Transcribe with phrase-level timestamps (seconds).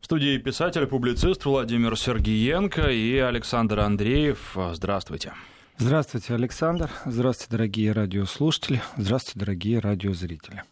[0.00, 4.56] В студии писатель, публицист Владимир Сергиенко и Александр Андреев.
[4.72, 5.34] Здравствуйте.
[5.76, 6.90] Здравствуйте, Александр.
[7.04, 8.80] Здравствуйте, дорогие радиослушатели.
[8.96, 10.62] Здравствуйте, дорогие радиозрители.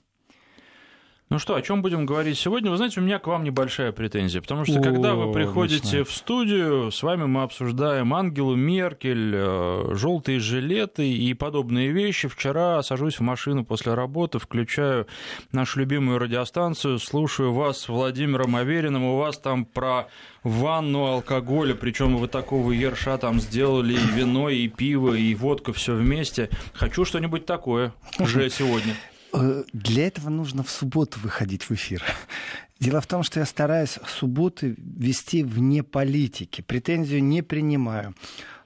[1.31, 2.71] Ну что, о чем будем говорить сегодня?
[2.71, 6.11] Вы знаете, у меня к вам небольшая претензия, потому что О, когда вы приходите в
[6.11, 12.29] студию, с вами мы обсуждаем Ангелу Меркель, э, желтые жилеты и подобные вещи.
[12.29, 15.07] Вчера сажусь в машину после работы, включаю
[15.53, 20.09] нашу любимую радиостанцию, слушаю вас с Владимиром Авериным, у вас там про
[20.43, 25.95] ванну алкоголя, причем вы такого ерша там сделали и вино, и пиво, и водка, все
[25.95, 26.49] вместе.
[26.73, 28.95] Хочу что-нибудь такое уже сегодня.
[29.33, 32.03] Э, для этого нужно в субботу выходить в эфир.
[32.81, 36.61] Дело в том, что я стараюсь субботы вести вне политики.
[36.61, 38.15] Претензию не принимаю.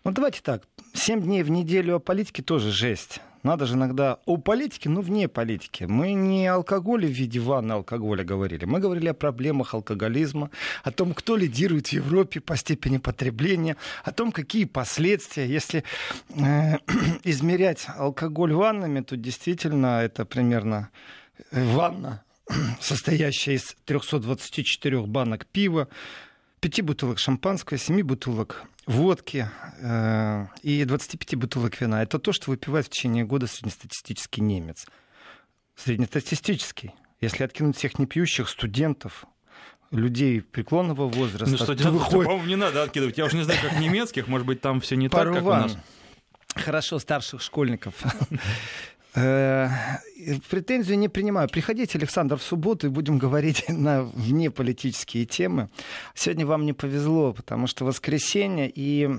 [0.04, 0.64] Ну, давайте так.
[0.92, 3.20] Семь дней в неделю о политике тоже жесть.
[3.42, 5.84] Надо же иногда о политике, но вне политики.
[5.84, 8.64] Мы не о алкоголе в виде ванны алкоголя говорили.
[8.64, 10.50] Мы говорили о проблемах алкоголизма,
[10.84, 15.46] о том, кто лидирует в Европе по степени потребления, о том, какие последствия.
[15.46, 15.82] Если
[16.36, 16.76] э,
[17.24, 20.90] измерять алкоголь ваннами, то действительно это примерно
[21.50, 22.22] э, ванна,
[22.80, 25.88] состоящая из 324 банок пива,
[26.60, 32.02] пяти бутылок шампанского, семи бутылок водки э, и 25 бутылок вина.
[32.02, 34.86] Это то, что выпивает в течение года среднестатистический немец.
[35.76, 36.92] Среднестатистический.
[37.20, 39.24] Если откинуть всех непьющих студентов,
[39.92, 41.50] людей преклонного возраста.
[41.50, 42.26] Ну, студентов, выходит...
[42.26, 43.18] по-моему, не надо откидывать.
[43.18, 45.76] Я уже не знаю, как немецких, может быть, там все не так, как у нас.
[46.54, 47.94] Хорошо, старших школьников.
[49.14, 49.68] Э,
[50.48, 51.48] претензию не принимаю.
[51.48, 55.68] Приходите, Александр, в субботу и будем говорить на внеполитические темы.
[56.14, 59.10] Сегодня вам не повезло, потому что воскресенье и э,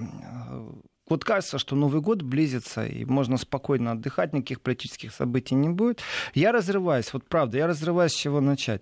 [1.10, 6.02] вот кажется, что Новый год близится, и можно спокойно отдыхать, никаких политических событий не будет.
[6.34, 8.82] Я разрываюсь, вот правда, я разрываюсь, с чего начать.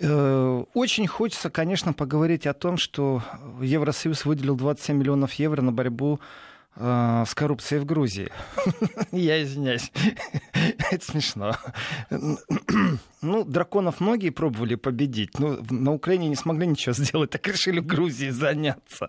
[0.00, 3.22] Э, очень хочется, конечно, поговорить о том, что
[3.60, 6.24] Евросоюз выделил 27 миллионов евро на борьбу Э,
[6.78, 8.30] с коррупцией в Грузии.
[9.12, 9.90] Я извиняюсь.
[10.90, 11.56] Это смешно.
[13.20, 17.86] Ну, драконов многие пробовали победить, но на Украине не смогли ничего сделать, так решили в
[17.86, 19.08] Грузии заняться.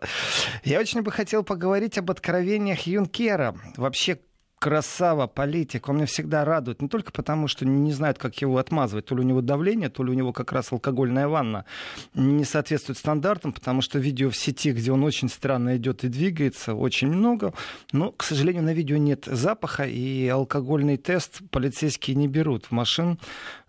[0.63, 3.56] Я очень бы хотел поговорить об откровениях Юнкера.
[3.78, 4.19] Вообще,
[4.59, 9.06] красава политик, он меня всегда радует, не только потому, что не знают, как его отмазывать,
[9.06, 11.66] то ли у него давление, то ли у него как раз алкогольная ванна
[12.14, 16.75] не соответствует стандартам, потому что видео в сети, где он очень странно идет и двигается,
[16.75, 17.53] очень много,
[17.94, 23.18] но, к сожалению, на видео нет запаха, и алкогольный тест полицейские не берут в машин,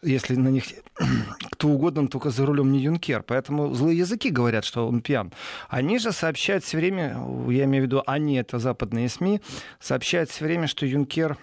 [0.02, 0.64] если на них
[1.50, 3.22] кто угодно, только за рулем не юнкер.
[3.22, 5.32] Поэтому злые языки говорят, что он пьян.
[5.68, 7.16] Они же сообщают все время,
[7.48, 9.40] я имею в виду они, это западные СМИ,
[9.78, 11.38] сообщают все время, что юнкер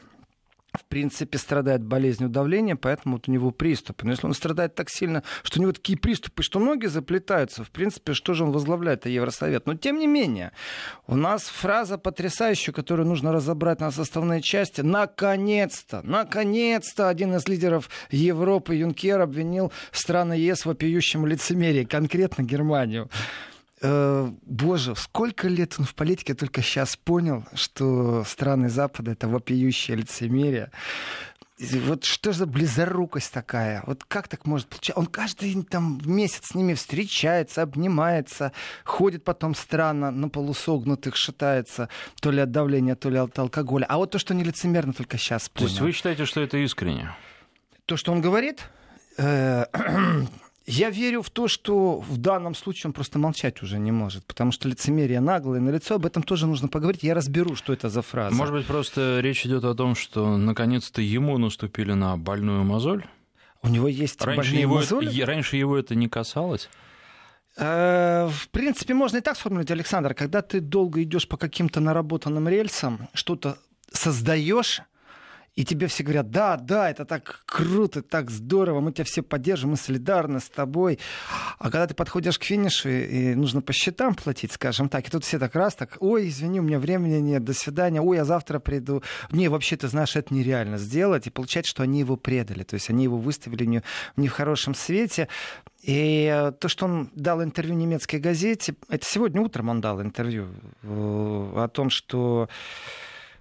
[0.77, 4.05] в принципе, страдает болезнью давления, поэтому вот у него приступы.
[4.05, 7.71] Но если он страдает так сильно, что у него такие приступы, что ноги заплетаются, в
[7.71, 9.65] принципе, что же он возглавляет, это Евросовет.
[9.65, 10.51] Но тем не менее,
[11.07, 14.81] у нас фраза потрясающая, которую нужно разобрать на составные части.
[14.81, 23.09] Наконец-то, наконец-то один из лидеров Европы, Юнкер, обвинил страны ЕС в вопиющем лицемерии, конкретно Германию.
[23.81, 29.27] Э, боже, сколько лет он в политике, я только сейчас понял, что страны Запада— это
[29.27, 30.71] вопиющее лицемерие.
[31.59, 33.83] Вот что за близорукость такая?
[33.87, 34.99] Вот как так может получаться?
[34.99, 38.51] Он каждый там месяц с ними встречается, обнимается,
[38.83, 41.89] ходит потом странно, на полусогнутых шатается,
[42.21, 43.85] то ли от давления, то ли от алкоголя.
[43.89, 45.67] А вот то, что не лицемерно, только сейчас понял.
[45.67, 47.15] То есть вы считаете, что это искренне?
[47.87, 48.69] То, что он говорит?
[50.69, 54.51] Я верю в то, что в данном случае он просто молчать уже не может, потому
[54.51, 57.03] что лицемерие наглое на лицо, об этом тоже нужно поговорить.
[57.03, 58.35] Я разберу, что это за фраза.
[58.35, 63.05] Может быть, просто речь идет о том, что наконец-то ему наступили на больную мозоль?
[63.63, 65.21] У него есть раньше больные его, мозоли?
[65.21, 66.69] Раньше его это не касалось?
[67.55, 70.13] Э, в принципе, можно и так сформулировать, Александр.
[70.13, 73.57] Когда ты долго идешь по каким-то наработанным рельсам, что-то
[73.93, 74.81] создаешь,
[75.57, 79.71] и тебе все говорят, да, да, это так круто, так здорово, мы тебя все поддержим,
[79.71, 80.99] мы солидарны с тобой.
[81.57, 85.25] А когда ты подходишь к финишу, и нужно по счетам платить, скажем так, и тут
[85.25, 88.59] все так раз, так, ой, извини, у меня времени нет, до свидания, ой, я завтра
[88.59, 89.01] приду.
[89.31, 92.91] Не, вообще, ты знаешь, это нереально сделать, и получается, что они его предали, то есть
[92.91, 93.81] они его выставили не,
[94.15, 95.27] не в хорошем свете.
[95.81, 100.49] И то, что он дал интервью немецкой газете, это сегодня утром он дал интервью
[100.83, 102.47] э, о том, что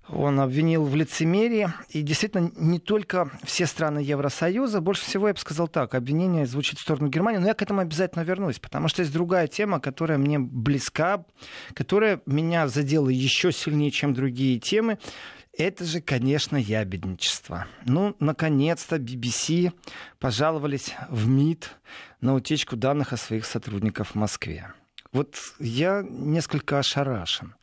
[0.09, 1.69] он обвинил в лицемерии.
[1.91, 6.79] И действительно, не только все страны Евросоюза, больше всего я бы сказал так, обвинение звучит
[6.79, 10.19] в сторону Германии, но я к этому обязательно вернусь, потому что есть другая тема, которая
[10.19, 11.25] мне близка,
[11.75, 14.99] которая меня задела еще сильнее, чем другие темы.
[15.59, 17.67] Это же, конечно, ябедничество.
[17.87, 19.73] Ну, наконец-то BBC
[20.19, 21.71] пожаловались в МИД
[22.21, 24.73] на утечку данных о своих сотрудниках в Москве.
[25.13, 27.55] Вот я несколько ошарашен.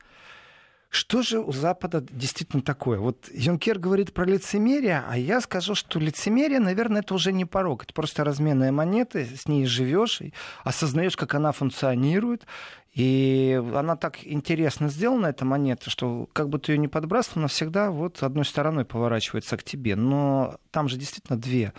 [0.93, 2.99] Что же у Запада действительно такое?
[2.99, 7.85] Вот Юнкер говорит про лицемерие, а я скажу, что лицемерие, наверное, это уже не порог.
[7.85, 10.21] Это просто разменная монета, с ней живешь,
[10.63, 12.45] осознаешь, как она функционирует.
[12.93, 17.47] И она так интересно сделана, эта монета, что как бы ты ее не подбрасывал, она
[17.47, 19.95] всегда вот одной стороной поворачивается к тебе.
[19.95, 21.73] Но там же действительно две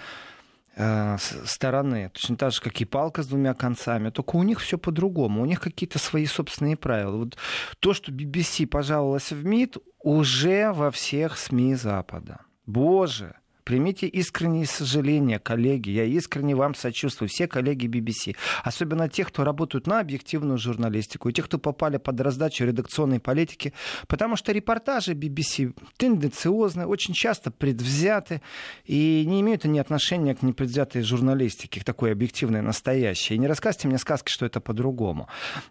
[1.44, 5.42] стороны, точно так же, как и палка с двумя концами, только у них все по-другому,
[5.42, 7.16] у них какие-то свои собственные правила.
[7.16, 7.36] Вот
[7.80, 12.40] то, что BBC пожаловалась в МИД, уже во всех СМИ Запада.
[12.66, 15.88] Боже, Примите искренние сожаления, коллеги.
[15.88, 17.30] Я искренне вам сочувствую.
[17.30, 18.36] Все коллеги BBC.
[18.62, 21.30] Особенно тех, кто работают на объективную журналистику.
[21.30, 23.72] И тех, кто попали под раздачу редакционной политики.
[24.06, 28.42] Потому что репортажи BBC тенденциозны, очень часто предвзяты.
[28.84, 33.36] И не имеют они отношения к непредвзятой журналистике, к такой объективной, настоящей.
[33.36, 35.28] И не рассказывайте мне сказки, что это по-другому.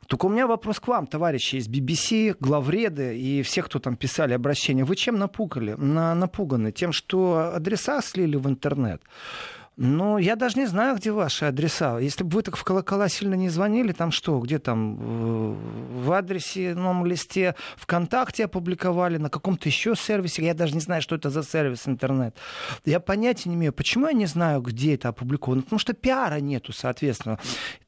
[0.07, 4.33] Только у меня вопрос к вам, товарищи из BBC, главреды и все, кто там писали
[4.33, 4.83] обращения.
[4.83, 5.73] Вы чем напугали?
[5.73, 6.71] На, напуганы?
[6.71, 9.01] Тем, что адрес адреса слили в интернет.
[9.75, 11.97] Ну, я даже не знаю, где ваши адреса.
[11.97, 15.55] Если бы вы так в колокола сильно не звонили, там что, где там
[16.03, 21.15] в адресе, новом листе ВКонтакте опубликовали, на каком-то еще сервисе, я даже не знаю, что
[21.15, 22.35] это за сервис интернет.
[22.85, 25.63] Я понятия не имею, почему я не знаю, где это опубликовано.
[25.63, 27.39] Потому что пиара нету, соответственно.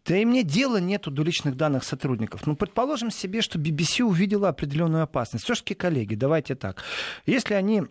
[0.07, 2.47] Да и мне дела нету до личных данных сотрудников.
[2.47, 5.45] Ну, предположим себе, что BBC увидела определенную опасность.
[5.45, 6.81] Все-таки, коллеги, давайте так.
[7.27, 7.83] Если они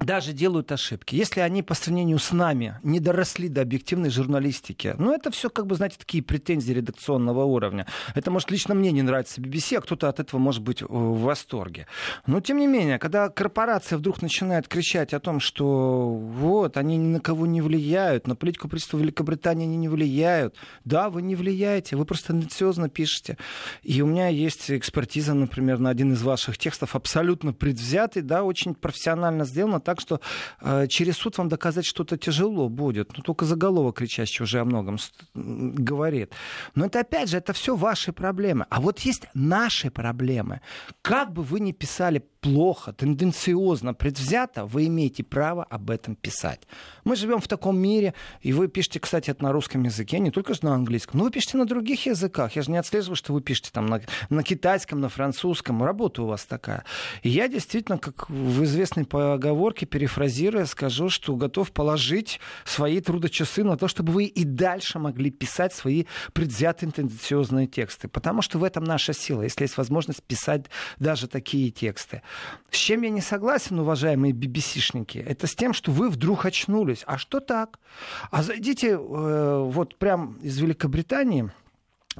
[0.00, 1.14] даже делают ошибки.
[1.14, 5.66] Если они по сравнению с нами не доросли до объективной журналистики, ну это все, как
[5.66, 7.86] бы, знаете, такие претензии редакционного уровня.
[8.14, 11.86] Это, может, лично мне не нравится BBC, а кто-то от этого может быть в восторге.
[12.26, 17.08] Но, тем не менее, когда корпорация вдруг начинает кричать о том, что вот, они ни
[17.08, 20.56] на кого не влияют, на политику правительства Великобритании они не влияют.
[20.84, 23.36] Да, вы не влияете, вы просто тенденциозно пишете.
[23.82, 28.74] И у меня есть экспертиза, например, на один из ваших текстов, абсолютно предвзятый, да, очень
[28.74, 30.20] профессионально сделано, так что
[30.60, 33.16] э, через суд вам доказать что-то тяжело будет.
[33.16, 34.98] Ну, только заголовок кричащий уже о многом
[35.34, 36.32] говорит.
[36.76, 38.66] Но это, опять же, это все ваши проблемы.
[38.70, 40.60] А вот есть наши проблемы.
[41.02, 46.62] Как бы вы ни писали плохо, тенденциозно, предвзято, вы имеете право об этом писать.
[47.04, 50.54] Мы живем в таком мире, и вы пишете, кстати, это на русском языке, не только
[50.54, 52.56] же на английском, но вы пишете на других языках.
[52.56, 54.00] Я же не отслеживаю, что вы пишете там на,
[54.30, 55.82] на китайском, на французском.
[55.82, 56.84] Работа у вас такая.
[57.22, 63.76] И я действительно, как в известной поговорке, перефразируя, скажу, что готов положить свои трудочасы на
[63.76, 68.08] то, чтобы вы и дальше могли писать свои предвзятые тенденциозные тексты.
[68.08, 70.66] Потому что в этом наша сила, если есть возможность писать
[70.98, 72.22] даже такие тексты.
[72.70, 77.02] С чем я не согласен, уважаемые BBC-шники, это с тем, что вы вдруг очнулись.
[77.06, 77.78] А что так?
[78.30, 81.50] А зайдите э, вот прям из Великобритании,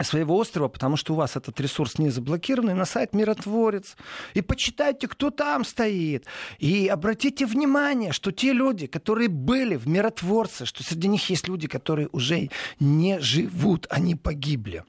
[0.03, 3.97] своего острова, потому что у вас этот ресурс не заблокированный, на сайт «Миротворец».
[4.35, 6.27] И почитайте, кто там стоит.
[6.59, 11.67] И обратите внимание, что те люди, которые были в «Миротворце», что среди них есть люди,
[11.67, 14.85] которые уже не живут, они погибли.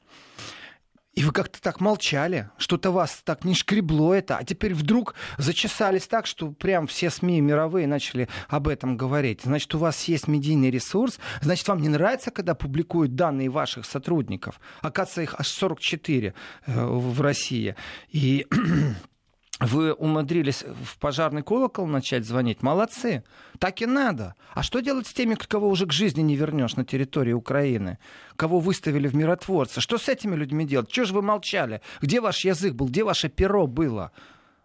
[1.22, 6.08] И вы как-то так молчали, что-то вас так не шкребло это, а теперь вдруг зачесались
[6.08, 9.42] так, что прям все СМИ мировые начали об этом говорить.
[9.44, 14.60] Значит, у вас есть медийный ресурс, значит, вам не нравится, когда публикуют данные ваших сотрудников.
[14.82, 16.34] Оказывается, их аж 44
[16.66, 17.76] э, в России.
[18.10, 18.48] И
[19.62, 22.64] вы умудрились в пожарный колокол начать звонить.
[22.64, 23.24] Молодцы.
[23.60, 24.36] Так и надо.
[24.56, 28.00] А что делать с теми, кого уже к жизни не вернешь на территории Украины?
[28.36, 29.80] Кого выставили в миротворцы?
[29.80, 30.90] Что с этими людьми делать?
[30.90, 31.82] Чего же вы молчали?
[32.02, 32.88] Где ваш язык был?
[32.88, 34.12] Где ваше перо было?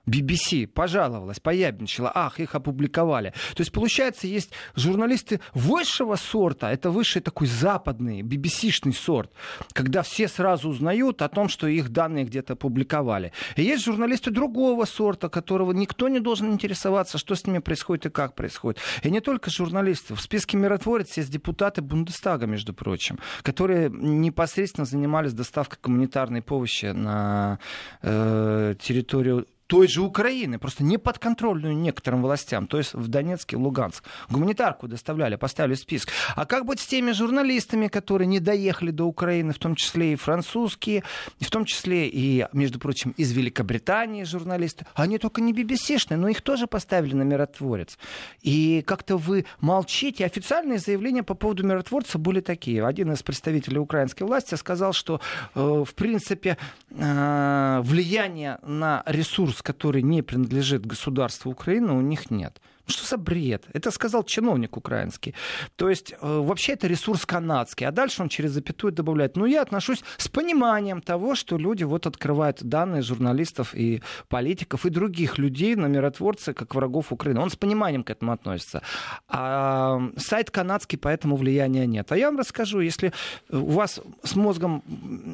[0.08, 3.32] BBC пожаловалась, поябничала, ах, их опубликовали.
[3.54, 9.32] То есть, получается, есть журналисты высшего сорта, это высший такой западный, BBC-шный сорт,
[9.72, 13.32] когда все сразу узнают о том, что их данные где-то опубликовали.
[13.56, 18.10] И есть журналисты другого сорта, которого никто не должен интересоваться, что с ними происходит и
[18.10, 18.80] как происходит.
[19.02, 20.14] И не только журналисты.
[20.14, 27.58] В списке миротворец есть депутаты Бундестага, между прочим, которые непосредственно занимались доставкой гуманитарной помощи на
[28.02, 34.04] э, территорию той же Украины, просто не подконтрольную некоторым властям, то есть в Донецке, Луганск.
[34.28, 36.10] Гуманитарку доставляли, поставили список.
[36.34, 40.16] А как быть с теми журналистами, которые не доехали до Украины, в том числе и
[40.16, 41.02] французские,
[41.40, 44.86] в том числе и, между прочим, из Великобритании журналисты?
[44.94, 47.98] Они только не BBC-шные, но их тоже поставили на миротворец.
[48.42, 50.24] И как-то вы молчите.
[50.24, 52.86] Официальные заявления по поводу миротворца были такие.
[52.86, 55.20] Один из представителей украинской власти сказал, что,
[55.54, 56.56] э, в принципе,
[56.90, 62.60] э, влияние на ресурс ресурс, который не принадлежит государству Украины, у них нет.
[62.86, 63.64] Что за бред?
[63.72, 65.34] Это сказал чиновник украинский.
[65.74, 67.86] То есть э, вообще это ресурс канадский.
[67.86, 69.36] А дальше он через запятую добавляет.
[69.36, 74.90] Ну, я отношусь с пониманием того, что люди вот открывают данные журналистов и политиков и
[74.90, 77.40] других людей на миротворцы, как врагов Украины.
[77.40, 78.82] Он с пониманием к этому относится.
[79.28, 82.12] А сайт канадский, поэтому влияния нет.
[82.12, 83.12] А я вам расскажу, если
[83.50, 84.84] у вас с мозгом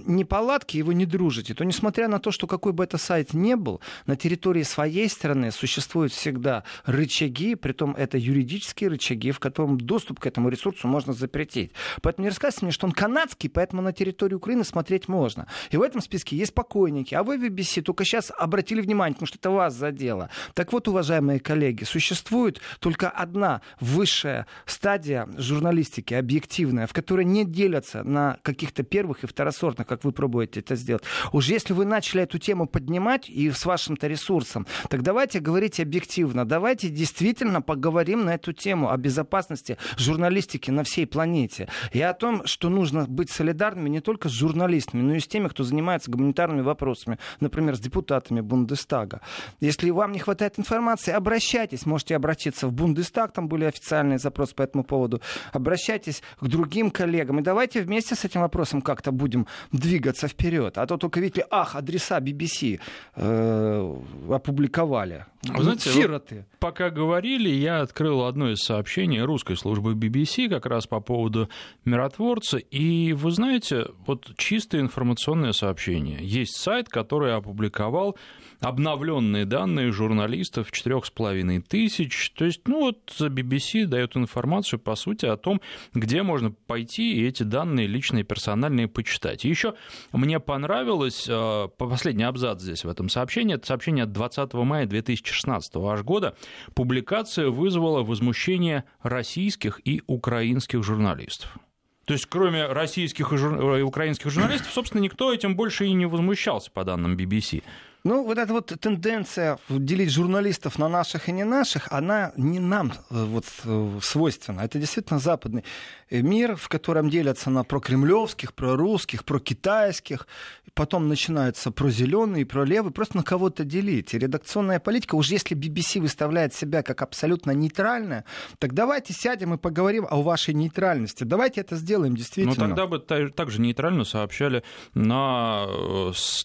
[0.06, 3.54] неполадки, и вы не дружите, то несмотря на то, что какой бы это сайт ни
[3.54, 9.78] был, на территории своей страны существуют всегда рычаги рычаги, притом это юридические рычаги, в котором
[9.78, 11.72] доступ к этому ресурсу можно запретить.
[12.00, 15.46] Поэтому не рассказывайте мне, что он канадский, поэтому на территории Украины смотреть можно.
[15.70, 19.38] И в этом списке есть покойники, а вы BBC только сейчас обратили внимание, потому что
[19.38, 20.30] это вас задело.
[20.54, 28.04] Так вот, уважаемые коллеги, существует только одна высшая стадия журналистики, объективная, в которой не делятся
[28.04, 31.02] на каких-то первых и второсортных, как вы пробуете это сделать.
[31.32, 36.44] Уж если вы начали эту тему поднимать и с вашим-то ресурсом, так давайте говорить объективно,
[36.44, 41.68] давайте действительно действительно поговорим на эту тему о безопасности журналистики на всей планете.
[41.92, 45.48] И о том, что нужно быть солидарными не только с журналистами, но и с теми,
[45.48, 49.20] кто занимается гуманитарными вопросами, например, с депутатами Бундестага.
[49.60, 51.86] Если вам не хватает информации, обращайтесь.
[51.86, 55.22] Можете обратиться в Бундестаг, там были официальные запросы по этому поводу.
[55.52, 57.38] Обращайтесь к другим коллегам.
[57.40, 60.76] И давайте вместе с этим вопросом как-то будем двигаться вперед.
[60.76, 62.78] А то только видите, ах, адреса BBC
[63.16, 63.96] э,
[64.30, 65.24] опубликовали.
[65.42, 66.44] Вы знаете, Сироты.
[66.62, 71.48] Пока говорили, я открыл одно из сообщений русской службы BBC как раз по поводу
[71.84, 72.58] миротворца.
[72.58, 76.20] И вы знаете, вот чисто информационное сообщение.
[76.22, 78.16] Есть сайт, который опубликовал
[78.60, 82.30] обновленные данные журналистов 4,5 тысяч.
[82.30, 85.60] То есть, ну вот BBC дает информацию, по сути, о том,
[85.94, 89.44] где можно пойти и эти данные личные, персональные почитать.
[89.44, 89.74] Еще
[90.12, 95.76] мне понравилось, э, последний абзац здесь в этом сообщении, это сообщение от 20 мая 2016
[95.76, 96.36] аж года,
[96.74, 101.56] публикация вызвала возмущение российских и украинских журналистов.
[102.04, 103.76] То есть, кроме российских и, жур...
[103.76, 107.62] и украинских журналистов, собственно, никто этим больше и не возмущался, по данным BBC.
[108.04, 112.92] Ну, вот эта вот тенденция делить журналистов на наших и не наших, она не нам
[113.10, 114.62] э, вот, э, свойственна.
[114.62, 115.62] Это действительно западный
[116.10, 120.26] э, мир, в котором делятся на прокремлевских, прорусских, прокитайских.
[120.74, 122.92] Потом начинаются про зеленые, про левые.
[122.92, 124.14] Просто на кого-то делить.
[124.14, 128.24] И редакционная политика, уж если BBC выставляет себя как абсолютно нейтральная,
[128.58, 131.22] так давайте сядем и поговорим о вашей нейтральности.
[131.22, 132.66] Давайте это сделаем действительно.
[132.66, 135.66] Ну, тогда бы также нейтрально сообщали на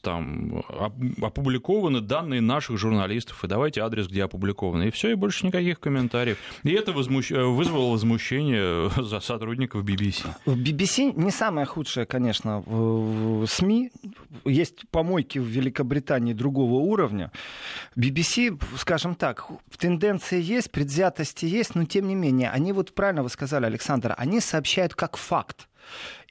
[0.03, 0.63] там,
[1.19, 4.87] опубликование опубликованы данные наших журналистов, и давайте адрес, где опубликованы.
[4.87, 6.37] И все, и больше никаких комментариев.
[6.63, 7.31] И это возмущ...
[7.31, 10.25] Э, вызвало возмущение за сотрудников BBC.
[10.45, 13.91] BBC не самое худшее, конечно, в СМИ.
[14.45, 17.31] Есть помойки в Великобритании другого уровня.
[17.95, 19.45] BBC, скажем так,
[19.77, 24.41] тенденции есть, предвзятости есть, но тем не менее, они вот правильно вы сказали, Александр, они
[24.41, 25.67] сообщают как факт.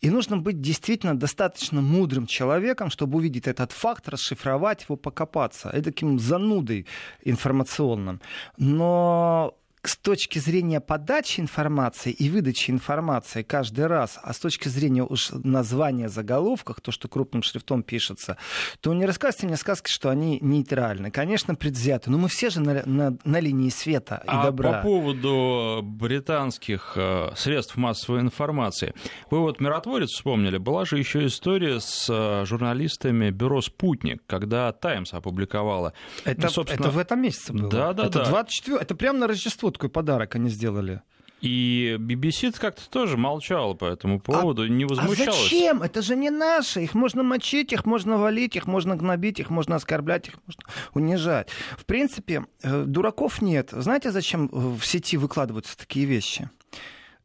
[0.03, 5.71] И нужно быть действительно достаточно мудрым человеком, чтобы увидеть этот факт, расшифровать его, покопаться.
[5.71, 6.87] Это таким занудой
[7.25, 8.21] информационным.
[8.59, 9.55] Но
[9.89, 15.31] с точки зрения подачи информации и выдачи информации каждый раз, а с точки зрения уж
[15.33, 18.37] названия заголовках, то, что крупным шрифтом пишется,
[18.81, 21.11] то не рассказывайте мне сказки, что они нейтральны.
[21.11, 24.75] Конечно, предвзяты, но мы все же на, на, на линии света и а добра.
[24.75, 28.95] по поводу британских э, средств массовой информации.
[29.31, 30.59] Вы вот «Миротворец» вспомнили.
[30.59, 35.93] Была же еще история с э, журналистами бюро «Спутник», когда «Таймс» опубликовала.
[36.25, 36.87] Это, ну, собственно...
[36.87, 37.71] это в этом месяце было?
[37.71, 38.31] Да, да, это да.
[38.31, 38.79] 24...
[38.79, 41.03] Это прямо на Рождество такой подарок они сделали.
[41.43, 45.39] И BBC как-то тоже молчала по этому поводу, а, не возмущалась.
[45.39, 45.83] А зачем?
[45.83, 46.83] Это же не наши.
[46.83, 50.63] Их можно мочить, их можно валить, их можно гнобить, их можно оскорблять, их можно
[50.95, 51.51] унижать.
[51.77, 53.69] В принципе, э, дураков нет.
[53.71, 56.49] Знаете, зачем в сети выкладываются такие вещи?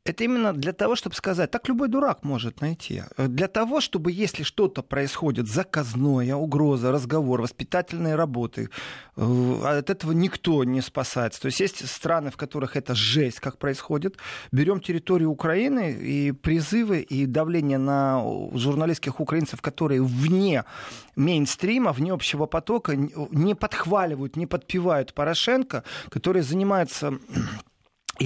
[0.03, 3.03] Это именно для того, чтобы сказать, так любой дурак может найти.
[3.17, 8.69] Для того, чтобы если что-то происходит, заказное, угроза, разговор, воспитательные работы,
[9.15, 11.41] э, от этого никто не спасается.
[11.41, 14.17] То есть есть страны, в которых это жесть, как происходит.
[14.51, 20.65] Берем территорию Украины и призывы и давление на журналистских украинцев, которые вне
[21.15, 27.19] мейнстрима, вне общего потока, не подхваливают, не подпевают Порошенко, которые занимаются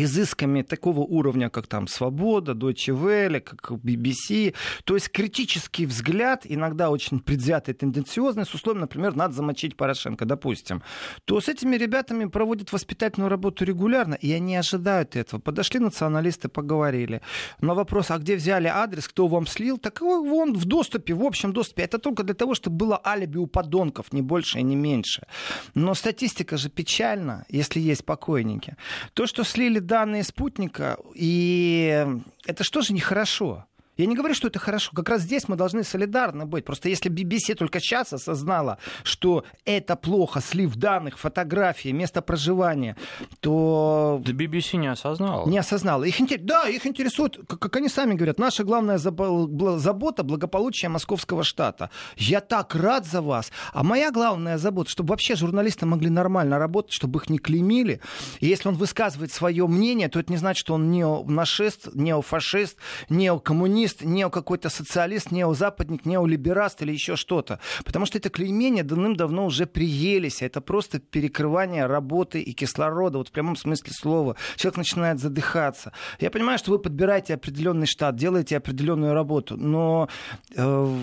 [0.03, 4.53] изысками такого уровня, как там «Свобода», Deutsche Welle, как BBC.
[4.83, 10.81] То есть критический взгляд, иногда очень предвзятый, тенденциозный, с условием, например, надо замочить Порошенко, допустим.
[11.25, 15.39] То с этими ребятами проводят воспитательную работу регулярно, и они ожидают этого.
[15.39, 17.21] Подошли националисты, поговорили.
[17.61, 21.53] На вопрос, а где взяли адрес, кто вам слил, так он в доступе, в общем
[21.53, 21.83] доступе.
[21.83, 25.27] Это только для того, чтобы было алиби у подонков, не больше и не меньше.
[25.73, 28.75] Но статистика же печальна, если есть покойники.
[29.13, 32.07] То, что слили данные спутника, и
[32.45, 33.65] это что же нехорошо?
[33.97, 34.91] Я не говорю, что это хорошо.
[34.93, 36.65] Как раз здесь мы должны солидарны быть.
[36.65, 42.97] Просто если BBC только сейчас осознала, что это плохо, слив данных, фотографии, место проживания,
[43.39, 44.21] то...
[44.25, 45.47] Да BBC не осознала.
[45.47, 46.03] Не осознала.
[46.03, 51.89] Их, да, их интересует, как они сами говорят, наша главная забота— благополучие московского штата.
[52.17, 53.51] Я так рад за вас.
[53.73, 58.01] А моя главная забота, чтобы вообще журналисты могли нормально работать, чтобы их не клеймили.
[58.39, 62.77] И если он высказывает свое мнение, то это не значит, что он неонашист, неофашист,
[63.09, 67.59] неокоммунист, коммунист, нео какой-то социалист, неозападник, неолибераст или еще что-то.
[67.83, 70.41] Потому что это клеймение давным-давно уже приелись.
[70.41, 74.35] Это просто перекрывание работы и кислорода, вот в прямом смысле слова.
[74.55, 75.91] Человек начинает задыхаться.
[76.19, 80.07] Я понимаю, что вы подбираете определенный штат, делаете определенную работу, но
[80.55, 80.97] э,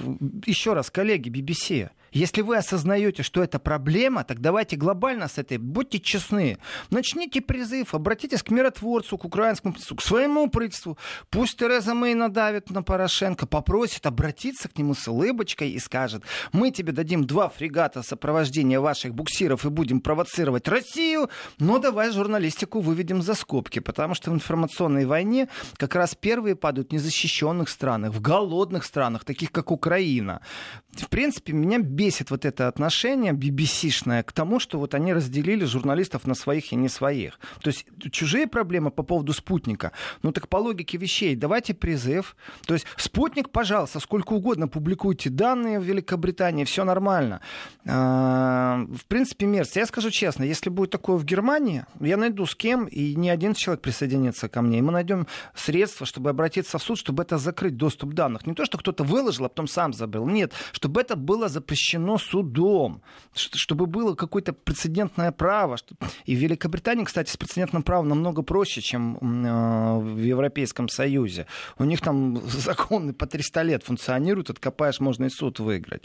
[0.46, 5.58] еще раз, коллеги, BBC, если вы осознаете, что это проблема, так давайте глобально с этой,
[5.58, 6.58] будьте честны.
[6.90, 10.98] Начните призыв, обратитесь к миротворцу, к украинскому к своему правительству.
[11.30, 16.70] Пусть Тереза Мэй надавит на Порошенко, попросит обратиться к нему с улыбочкой и скажет, мы
[16.70, 23.22] тебе дадим два фрегата сопровождения ваших буксиров и будем провоцировать Россию, но давай журналистику выведем
[23.22, 28.20] за скобки, потому что в информационной войне как раз первые падают в незащищенных странах, в
[28.20, 30.40] голодных странах, таких как Украина.
[30.92, 31.78] В принципе, меня
[32.30, 36.88] вот это отношение BBC-шное к тому, что вот они разделили журналистов на своих и не
[36.88, 37.38] своих.
[37.60, 39.92] То есть чужие проблемы по поводу спутника.
[40.22, 42.36] Ну так по логике вещей давайте призыв.
[42.66, 47.40] То есть спутник, пожалуйста, сколько угодно публикуйте данные в Великобритании, все нормально.
[47.86, 49.80] А, в принципе, мерзко.
[49.80, 53.54] Я скажу честно, если будет такое в Германии, я найду с кем, и не один
[53.54, 54.78] человек присоединится ко мне.
[54.78, 58.46] И мы найдем средства, чтобы обратиться в суд, чтобы это закрыть доступ данных.
[58.46, 60.26] Не то, что кто-то выложил, а потом сам забыл.
[60.26, 63.02] Нет, чтобы это было запрещено запрещено судом,
[63.34, 65.76] чтобы было какое-то прецедентное право.
[66.26, 71.46] И в Великобритании, кстати, с прецедентным правом намного проще, чем э, в Европейском Союзе.
[71.78, 76.02] У них там законы по 300 лет функционируют, откопаешь, можно и суд выиграть.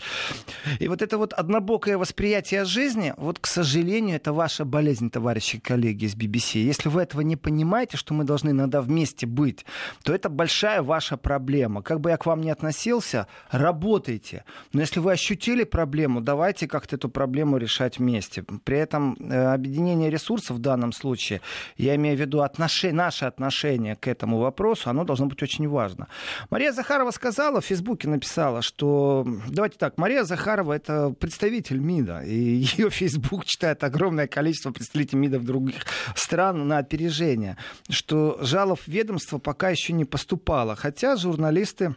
[0.80, 6.06] И вот это вот однобокое восприятие жизни, вот, к сожалению, это ваша болезнь, товарищи коллеги
[6.06, 6.60] из BBC.
[6.60, 9.66] Если вы этого не понимаете, что мы должны иногда вместе быть,
[10.04, 11.82] то это большая ваша проблема.
[11.82, 14.44] Как бы я к вам ни относился, работайте.
[14.74, 18.44] Но если вы ощутили проблему, давайте как-то эту проблему решать вместе.
[18.64, 21.40] При этом э, объединение ресурсов в данном случае,
[21.78, 26.08] я имею в виду отношение, наше отношение к этому вопросу, оно должно быть очень важно.
[26.50, 32.34] Мария Захарова сказала, в Фейсбуке написала, что, давайте так, Мария Захарова это представитель МИДа, и
[32.78, 35.86] ее Фейсбук читает огромное количество представителей МИДа в других
[36.16, 37.56] стран на опережение,
[37.88, 41.96] что жалоб ведомства пока еще не поступало, хотя журналисты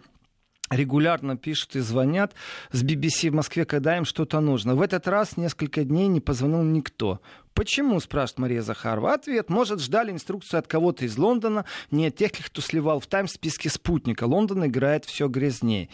[0.71, 2.35] регулярно пишут и звонят
[2.71, 4.77] с BBC в Москве, когда им что-то нужно.
[4.77, 7.21] В этот раз несколько дней не позвонил никто.
[7.55, 9.15] Почему, спрашивает Мария Захарова.
[9.15, 9.51] Ответ.
[9.51, 13.67] Может, ждали инструкцию от кого-то из Лондона, не от тех, кто сливал в Таймс списки
[13.67, 14.25] спутника.
[14.25, 15.89] Лондон играет все грязнее.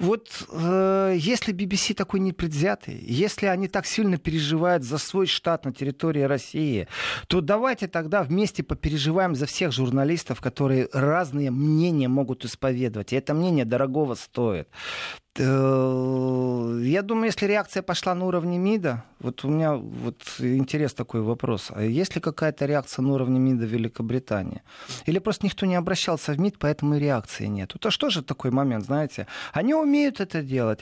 [0.00, 5.74] Вот э, если BBC такой непредвзятый, если они так сильно переживают за свой штат на
[5.74, 6.88] территории России,
[7.28, 13.12] то давайте тогда вместе попереживаем за всех журналистов, которые разные мнения могут исповедовать.
[13.12, 14.68] И это мнение дорогого стоит.
[15.38, 21.20] Э, я думаю, если реакция пошла на уровне МИДа, вот у меня вот интерес такой
[21.20, 21.70] вопрос.
[21.70, 24.62] А есть ли какая-то реакция на уровне МИДа Великобритании?
[25.06, 27.72] Или просто никто не обращался в МИД, поэтому и реакции нет?
[27.74, 29.26] Это что же такой момент, знаете?
[29.52, 30.80] Они умеют это делать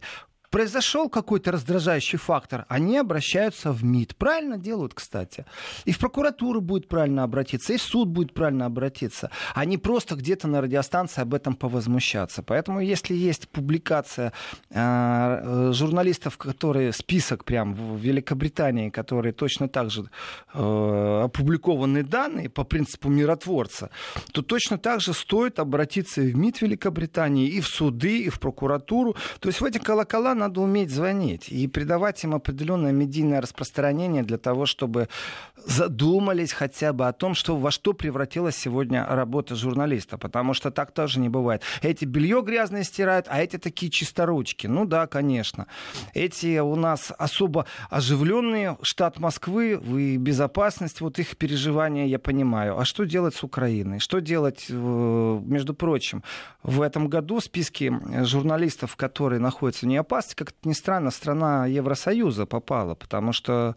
[0.51, 4.17] произошел какой-то раздражающий фактор, они обращаются в МИД.
[4.17, 5.45] Правильно делают, кстати.
[5.85, 9.31] И в прокуратуру будет правильно обратиться, и в суд будет правильно обратиться.
[9.55, 12.43] А не просто где-то на радиостанции об этом повозмущаться.
[12.43, 14.33] Поэтому если есть публикация
[14.71, 20.11] э, журналистов, которые список прям в Великобритании, которые точно так же
[20.55, 23.91] э, опубликованы данные по принципу миротворца,
[24.33, 28.41] то точно так же стоит обратиться и в МИД Великобритании, и в суды, и в
[28.41, 29.17] прокуратуру.
[29.41, 34.39] То есть в эти колокола надо уметь звонить и придавать им определенное медийное распространение для
[34.39, 35.09] того, чтобы
[35.57, 40.19] задумались хотя бы о том, что, во что превратилась сегодня работа журналиста.
[40.19, 41.63] Потому что так тоже не бывает.
[41.83, 44.67] Эти белье грязное стирают, а эти такие чисторучки.
[44.67, 45.67] Ну да, конечно.
[46.15, 52.79] Эти у нас особо оживленные штат Москвы и безопасность, вот их переживания я понимаю.
[52.79, 53.99] А что делать с Украиной?
[53.99, 56.23] Что делать, э, между прочим,
[56.63, 57.93] в этом году в списке
[58.25, 63.77] журналистов, которые находятся в неопасности, как это ни странно, страна Евросоюза попала, потому что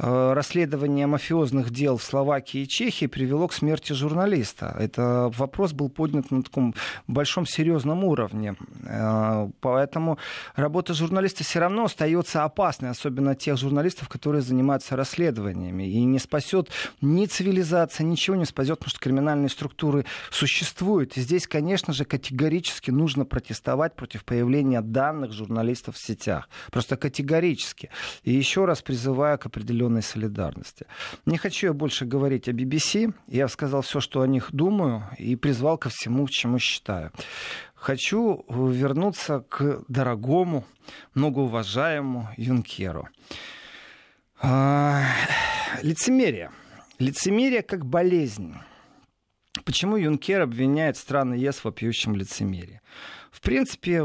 [0.00, 4.74] расследование мафиозных дел в Словакии и Чехии привело к смерти журналиста.
[4.78, 6.74] Это вопрос был поднят на таком
[7.06, 8.56] большом серьезном уровне.
[8.84, 10.18] Э, поэтому
[10.56, 15.84] работа журналиста все равно остается опасной, особенно тех журналистов, которые занимаются расследованиями.
[15.84, 21.16] И не спасет ни цивилизация, ничего не спасет, потому что криминальные структуры существуют.
[21.16, 26.48] И здесь, конечно же, категорически нужно протестовать против появления данных журналистов в сетях.
[26.70, 27.90] Просто категорически.
[28.22, 29.46] И еще раз призываю к
[29.90, 30.86] определенной солидарности.
[31.26, 33.12] Не хочу я больше говорить о BBC.
[33.28, 37.10] Я сказал все, что о них думаю, и призвал ко всему, чему считаю.
[37.74, 40.64] Хочу вернуться к дорогому,
[41.14, 43.08] многоуважаемому Юнкеру.
[44.42, 45.04] А,
[45.82, 46.50] лицемерие.
[46.98, 48.54] Лицемерие как болезнь.
[49.64, 52.80] Почему Юнкер обвиняет страны ЕС в вопиющем лицемерии?
[53.30, 54.04] В принципе,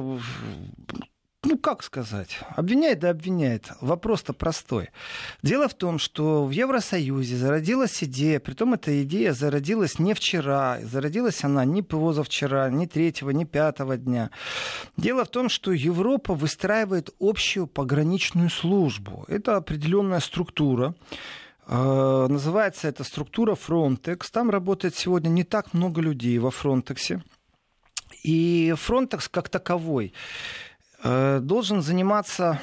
[1.46, 3.72] ну как сказать, обвиняет да обвиняет.
[3.82, 4.90] Вопрос-то простой.
[5.44, 11.44] Дело в том, что в Евросоюзе зародилась идея, притом эта идея зародилась не вчера, зародилась
[11.44, 14.32] она не позавчера, не третьего, не пятого дня.
[14.98, 19.26] Дело в том, что Европа выстраивает общую пограничную службу.
[19.28, 20.96] Это определенная структура,
[21.68, 24.26] Э, называется эта структура Frontex.
[24.32, 27.22] Там работает сегодня не так много людей во Frontex.
[28.24, 30.14] И Frontex как таковой
[31.06, 32.60] должен заниматься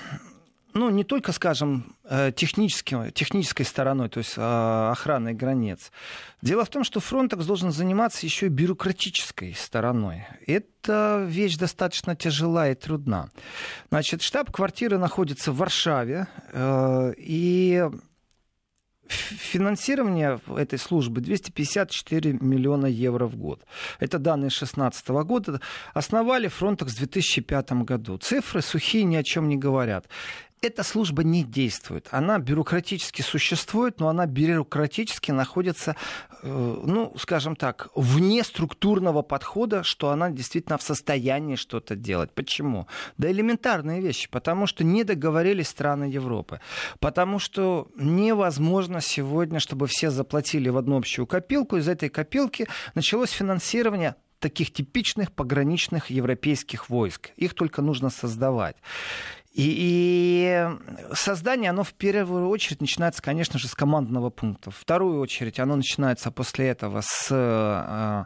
[0.74, 5.92] ну, не только, скажем, э, технической стороной, то есть охраной границ.
[6.40, 10.26] Дело в том, что Frontex должен заниматься еще и бюрократической стороной.
[10.46, 13.28] Это вещь достаточно тяжела и трудна.
[13.90, 16.26] Значит, штаб-квартира находится в Варшаве,
[17.18, 17.90] и
[19.08, 23.64] Финансирование этой службы 254 миллиона евро в год.
[24.00, 25.60] Это данные 2016 года.
[25.92, 28.18] Основали Frontex в 2005 году.
[28.18, 30.06] Цифры сухие ни о чем не говорят
[30.62, 32.08] эта служба не действует.
[32.12, 35.96] Она бюрократически существует, но она бюрократически находится,
[36.42, 42.30] э, ну, скажем так, вне структурного подхода, что она действительно в состоянии что-то делать.
[42.32, 42.86] Почему?
[43.18, 44.28] Да элементарные вещи.
[44.30, 46.60] Потому что не договорились страны Европы.
[47.00, 51.76] Потому что невозможно сегодня, чтобы все заплатили в одну общую копилку.
[51.76, 57.30] Из этой копилки началось финансирование таких типичных пограничных европейских войск.
[57.36, 58.76] Их только нужно создавать.
[59.52, 64.70] И, и создание, оно в первую очередь начинается, конечно же, с командного пункта.
[64.70, 68.24] В вторую очередь оно начинается после этого с э,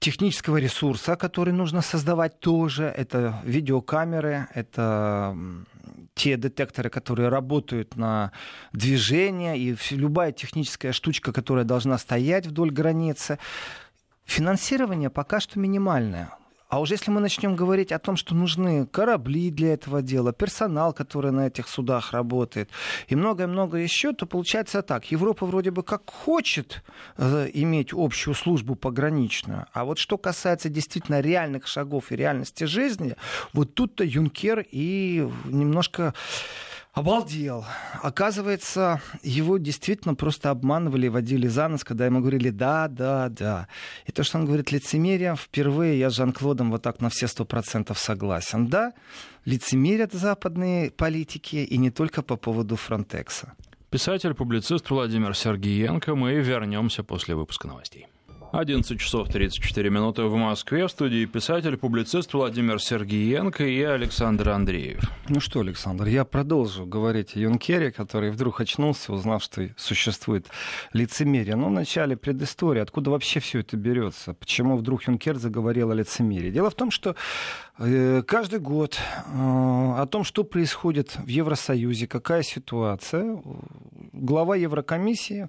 [0.00, 2.84] технического ресурса, который нужно создавать тоже.
[2.84, 5.36] Это видеокамеры, это
[6.14, 8.32] те детекторы, которые работают на
[8.72, 13.38] движение, и любая техническая штучка, которая должна стоять вдоль границы.
[14.24, 16.30] Финансирование пока что минимальное.
[16.68, 20.92] А уже если мы начнем говорить о том, что нужны корабли для этого дела, персонал,
[20.92, 22.68] который на этих судах работает,
[23.08, 25.10] и многое-многое еще, то получается так.
[25.10, 26.82] Европа вроде бы как хочет
[27.16, 33.16] э, иметь общую службу пограничную, а вот что касается действительно реальных шагов и реальности жизни,
[33.54, 36.12] вот тут-то Юнкер и немножко
[36.98, 37.64] обалдел.
[38.02, 43.68] Оказывается, его действительно просто обманывали, водили за нос, когда ему говорили «да, да, да».
[44.06, 47.44] И то, что он говорит лицемерие, впервые я с Жан-Клодом вот так на все сто
[47.44, 48.66] процентов согласен.
[48.66, 48.92] Да,
[49.44, 53.54] лицемерят западные политики, и не только по поводу Фронтекса.
[53.90, 56.14] Писатель-публицист Владимир Сергеенко.
[56.14, 58.06] Мы вернемся после выпуска новостей.
[58.52, 60.86] 11 часов 34 минуты в Москве.
[60.86, 65.02] В студии писатель, публицист Владимир Сергиенко и Александр Андреев.
[65.28, 70.46] Ну что, Александр, я продолжу говорить о Юнкере, который вдруг очнулся, узнав, что существует
[70.94, 71.56] лицемерие.
[71.56, 74.32] Но ну, в начале предыстории, откуда вообще все это берется?
[74.32, 76.50] Почему вдруг Юнкер заговорил о лицемерии?
[76.50, 77.16] Дело в том, что
[77.78, 83.42] э, каждый год э, о том, что происходит в Евросоюзе, какая ситуация,
[84.12, 85.48] глава Еврокомиссии Э,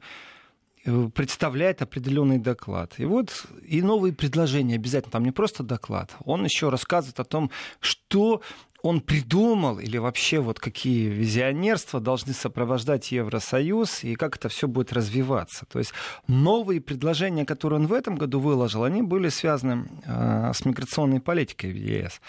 [1.13, 2.94] представляет определенный доклад.
[2.98, 7.52] И вот и новые предложения обязательно, там не просто доклад, он еще рассказывает о том,
[7.80, 8.42] что
[8.82, 14.94] он придумал или вообще вот какие визионерства должны сопровождать Евросоюз и как это все будет
[14.94, 15.65] развиваться.
[15.65, 15.94] То есть
[16.28, 21.72] новые предложения, которые он в этом году выложил, они были связаны э, с миграционной политикой
[21.72, 22.22] в ЕС.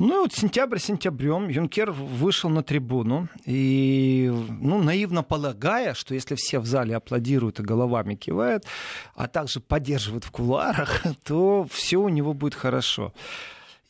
[0.00, 6.36] Ну и вот сентябрь сентябрем Юнкер вышел на трибуну и, ну, наивно полагая, что если
[6.36, 8.64] все в зале аплодируют и головами кивают,
[9.14, 13.12] а также поддерживают в кулуарах, то все у него будет хорошо.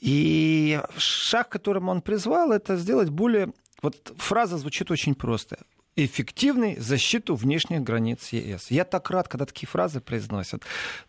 [0.01, 3.53] И шаг, которым он призвал, это сделать более...
[3.81, 5.59] Вот фраза звучит очень просто
[5.96, 8.70] эффективной защиту внешних границ ЕС.
[8.70, 10.62] Я так рад, когда такие фразы произносят.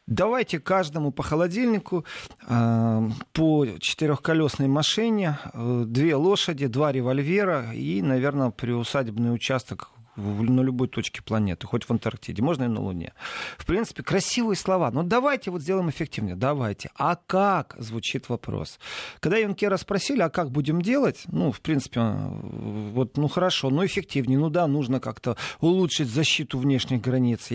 [0.08, 2.06] Давайте каждому по холодильнику,
[2.48, 10.88] э, по четырехколесной машине, э, две лошади, два револьвера и, наверное, приусадебный участок на любой
[10.88, 13.14] точке планеты, хоть в Антарктиде, можно и на Луне.
[13.58, 14.92] В принципе, красивые слова.
[14.92, 16.36] Но давайте вот сделаем эффективнее.
[16.36, 16.92] Давайте.
[16.96, 17.76] А как?
[17.78, 18.80] Звучит вопрос.
[19.20, 21.24] Когда Юнкера спросили, а как будем делать?
[21.28, 24.40] Ну, в принципе, вот, ну хорошо, но эффективнее.
[24.40, 27.50] Ну да, нужно как-то улучшить защиту внешних границ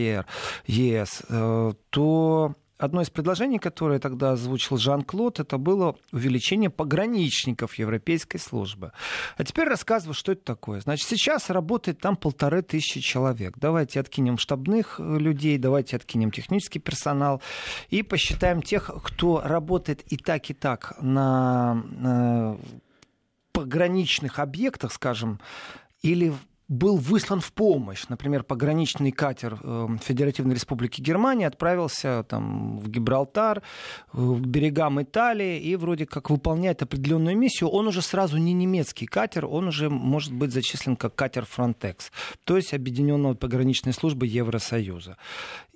[0.67, 1.23] ЕС.
[1.29, 8.93] Э, то Одно из предложений, которое тогда озвучил Жан-Клод, это было увеличение пограничников Европейской службы.
[9.39, 10.81] А теперь рассказываю, что это такое.
[10.81, 13.55] Значит, сейчас работает там полторы тысячи человек.
[13.57, 17.41] Давайте откинем штабных э, людей, давайте откинем технический персонал
[17.89, 22.59] и посчитаем тех, кто работает и так, и так на, на
[23.53, 25.41] пограничных объектах, скажем,
[26.03, 26.35] или
[26.69, 28.05] был выслан в помощь.
[28.09, 33.63] Например, пограничный катер э, Федеративной Республики Германия отправился там, в Гибралтар,
[34.13, 37.71] к берегам Италии, и вроде как выполняет определенную миссию.
[37.71, 42.11] Он уже сразу не немецкий катер, он уже может быть зачислен как катер Frontex,
[42.45, 45.17] то есть Объединенного пограничной службы Евросоюза.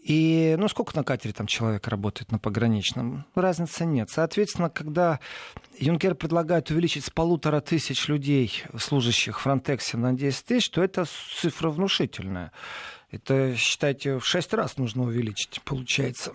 [0.03, 3.27] И, ну, сколько на катере там человек работает на пограничном?
[3.35, 4.09] Разницы нет.
[4.11, 5.21] Соответственно, когда
[5.79, 11.69] Юнкер предлагает увеличить с полутора тысяч людей, служащих Фронтексе, на 10 тысяч, то это цифра
[11.69, 12.53] внушительная.
[13.11, 16.33] Это, считайте, в шесть раз нужно увеличить, получается.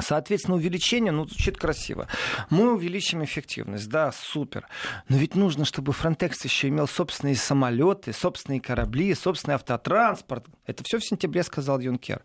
[0.00, 2.08] Соответственно, увеличение, ну, звучит красиво.
[2.50, 4.66] Мы увеличим эффективность, да, супер.
[5.08, 10.46] Но ведь нужно, чтобы Frontex еще имел собственные самолеты, собственные корабли, собственный автотранспорт.
[10.66, 12.22] Это все в сентябре сказал Юнкер.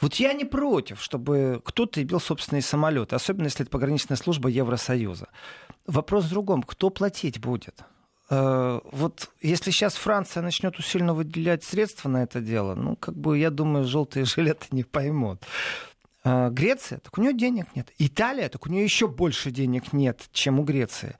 [0.00, 5.28] Вот я не против, чтобы кто-то имел собственные самолеты, особенно если это пограничная служба Евросоюза.
[5.86, 7.82] Вопрос в другом, кто платить будет?
[8.30, 13.38] Э, вот если сейчас Франция начнет усиленно выделять средства на это дело, ну, как бы,
[13.38, 15.42] я думаю, желтые жилеты не поймут.
[16.24, 17.92] А, Греция, так у нее денег нет.
[17.98, 21.16] Италия, так у нее еще больше денег нет, чем у Греции.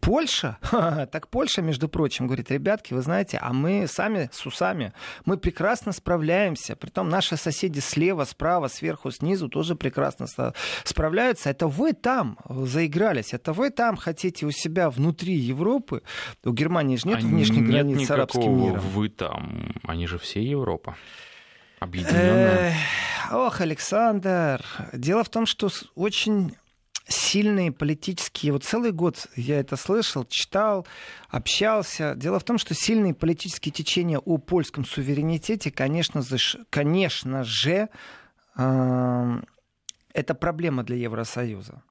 [0.00, 0.58] Польша,
[1.12, 4.92] так Польша, между прочим, говорит, ребятки, вы знаете, а мы сами с усами,
[5.24, 6.76] мы прекрасно справляемся.
[6.76, 10.26] Притом наши соседи слева, справа, сверху, снизу тоже прекрасно
[10.84, 11.50] справляются.
[11.50, 16.02] Это вы там заигрались, это вы там хотите у себя внутри Европы.
[16.44, 18.80] У Германии же нет а внешних границ с арабским миром.
[18.94, 20.96] Вы там, они же все Европа.
[21.82, 22.74] Объединенная.
[23.32, 26.54] Ох, Александр, дело в том, что очень
[27.08, 28.52] сильные политические...
[28.52, 30.86] Вот целый год я это слышал, читал,
[31.28, 32.14] общался.
[32.14, 36.22] Дело в том, что сильные политические течения о польском суверенитете, конечно,
[36.70, 37.88] конечно же,
[38.56, 39.42] э,
[40.14, 41.82] это проблема для Евросоюза.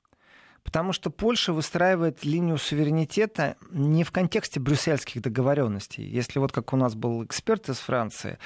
[0.64, 6.04] Потому что Польша выстраивает линию суверенитета не в контексте брюссельских договоренностей.
[6.04, 8.38] Если вот как у нас был эксперт из Франции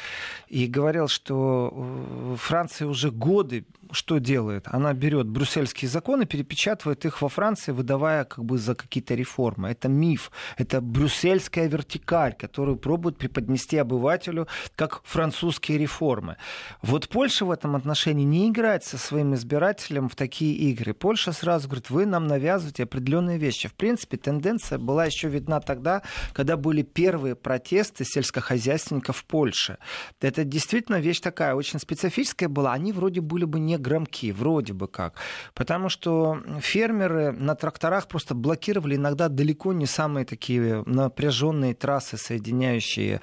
[0.47, 4.67] и говорил, что э, Франция уже годы что делает?
[4.67, 9.69] Она берет брюссельские законы, перепечатывает их во Франции, выдавая как бы за какие-то реформы.
[9.69, 16.38] Это миф, это брюссельская вертикаль, которую пробуют преподнести обывателю как французские реформы.
[16.82, 20.93] Вот Польша в этом отношении не играет со своим избирателем в такие игры.
[20.93, 23.67] Польша сразу говорит, вы нам навязываете определенные вещи.
[23.67, 26.01] В принципе, тенденция была еще видна тогда,
[26.33, 29.77] когда были первые протесты сельскохозяйственников в Польше.
[30.21, 32.73] Это действительно вещь такая очень специфическая была.
[32.73, 35.15] Они вроде были бы не громки, вроде бы как.
[35.53, 43.21] Потому что фермеры на тракторах просто блокировали иногда далеко не самые такие напряженные трассы, соединяющие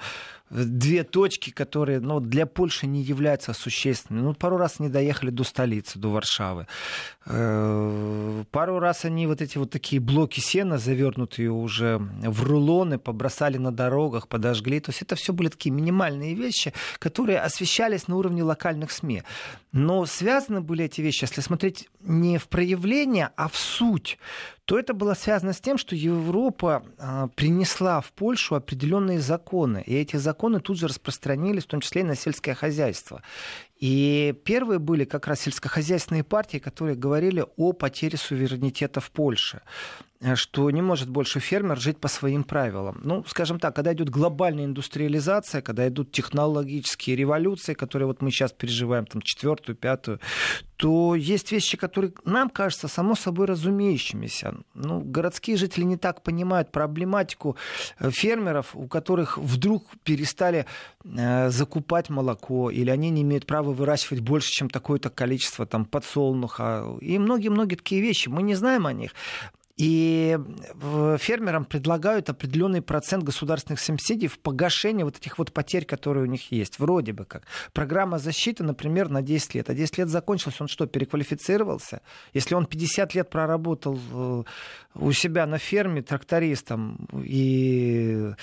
[0.53, 4.23] две точки, которые ну, для Польши не являются существенными.
[4.23, 6.67] Ну, пару раз они доехали до столицы, до Варшавы.
[7.25, 13.57] Э, пару раз они вот эти вот такие блоки сена, завернутые уже в рулоны, побросали
[13.57, 14.79] на дорогах, подожгли.
[14.79, 19.23] То есть это все были такие минимальные вещи, которые освещались на уровне локальных СМИ.
[19.71, 24.19] Но связаны были эти вещи, если смотреть не в проявление, а в суть
[24.65, 29.93] то это было связано с тем, что Европа а, принесла в Польшу определенные законы, и
[29.95, 33.21] эти законы тут же распространились, в том числе и на сельское хозяйство.
[33.79, 39.61] И первые были как раз сельскохозяйственные партии, которые говорили о потере суверенитета в Польше.
[40.23, 43.01] Э, что не может больше фермер жить по своим правилам.
[43.03, 48.53] Ну, скажем так, когда идет глобальная индустриализация, когда идут технологические революции, которые вот мы сейчас
[48.53, 50.19] переживаем, там, четвертую, пятую,
[50.77, 54.55] то есть вещи, которые нам кажутся само собой разумеющимися.
[54.73, 57.57] Ну, городские жители не так понимают проблематику
[57.99, 60.65] э, фермеров, у которых вдруг перестали
[61.03, 66.97] э, закупать молоко, или они не имеют права выращивать больше, чем такое-то количество там, подсолнуха,
[67.01, 68.29] и многие-многие такие вещи.
[68.29, 69.11] Мы не знаем о них.
[69.75, 70.37] И
[71.17, 76.51] фермерам предлагают определенный процент государственных субсидий в погашение вот этих вот потерь, которые у них
[76.51, 76.77] есть.
[76.77, 77.47] Вроде бы как.
[77.73, 79.69] Программа защиты, например, на 10 лет.
[79.71, 82.01] А 10 лет закончилось, он что, переквалифицировался?
[82.33, 84.43] Если он 50 лет проработал э,
[84.93, 88.33] у себя на ферме трактористом и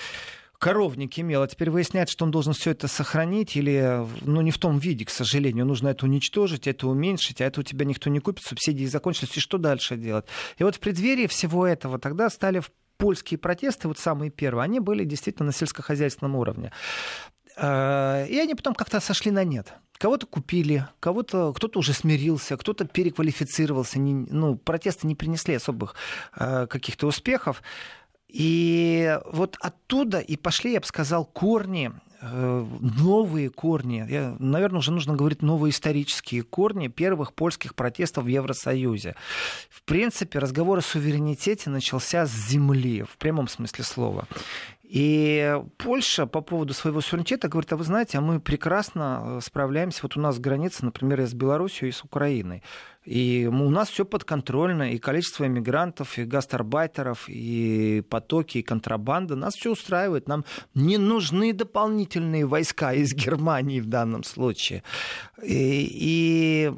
[0.61, 4.59] коровник имел, а теперь выясняется, что он должен все это сохранить или, ну, не в
[4.59, 5.65] том виде, к сожалению.
[5.65, 9.39] Нужно это уничтожить, это уменьшить, а это у тебя никто не купит, субсидии закончились, и
[9.39, 10.25] что дальше делать?
[10.59, 12.61] И вот в преддверии всего этого тогда стали
[12.97, 16.71] польские протесты, вот самые первые, они были действительно на сельскохозяйственном уровне.
[17.57, 19.73] А, и они потом как-то сошли на нет.
[19.97, 23.99] Кого-то купили, кого-то, кто-то уже смирился, кто-то переквалифицировался.
[23.99, 25.95] Не, ну, протесты не принесли особых
[26.35, 27.61] э, каких-то успехов.
[28.31, 31.91] И вот оттуда и пошли, я бы сказал, корни
[32.21, 38.27] э, новые корни, я, наверное, уже нужно говорить новые исторические корни первых польских протестов в
[38.27, 39.15] Евросоюзе.
[39.69, 44.27] В принципе, разговор о суверенитете начался с земли, в прямом смысле слова.
[44.91, 50.01] И Польша по поводу своего суверенитета говорит, а вы знаете, а мы прекрасно э, справляемся.
[50.03, 52.61] Вот у нас граница, например, с Беларусью и с Украиной.
[53.05, 59.37] И у нас все подконтрольно, и количество иммигрантов, и гастарбайтеров, и потоки, и контрабанда.
[59.37, 60.27] Нас все устраивает.
[60.27, 64.83] Нам не нужны дополнительные войска из Германии в данном случае.
[65.41, 66.73] И, и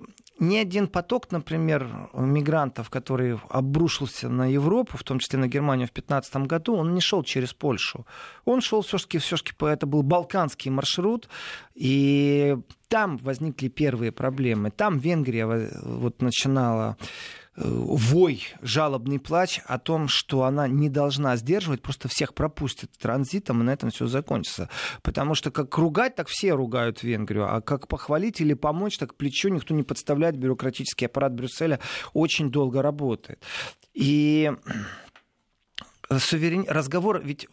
[0.47, 5.93] ни один поток, например, мигрантов, который обрушился на Европу, в том числе на Германию в
[5.93, 8.05] 2015 году, он не шел через Польшу.
[8.45, 11.29] Он шел все-таки, все-таки это был балканский маршрут,
[11.73, 14.69] и там возникли первые проблемы.
[14.71, 15.45] Там Венгрия
[15.83, 16.97] вот начинала
[17.55, 23.63] вой, жалобный плач о том, что она не должна сдерживать, просто всех пропустит транзитом, и
[23.63, 24.69] на этом все закончится.
[25.01, 29.49] Потому что как ругать, так все ругают Венгрию, а как похвалить или помочь, так плечо
[29.49, 31.79] никто не подставляет, бюрократический аппарат Брюсселя
[32.13, 33.43] очень долго работает.
[33.93, 34.51] И
[36.17, 36.65] суверен...
[36.67, 37.47] разговор, ведь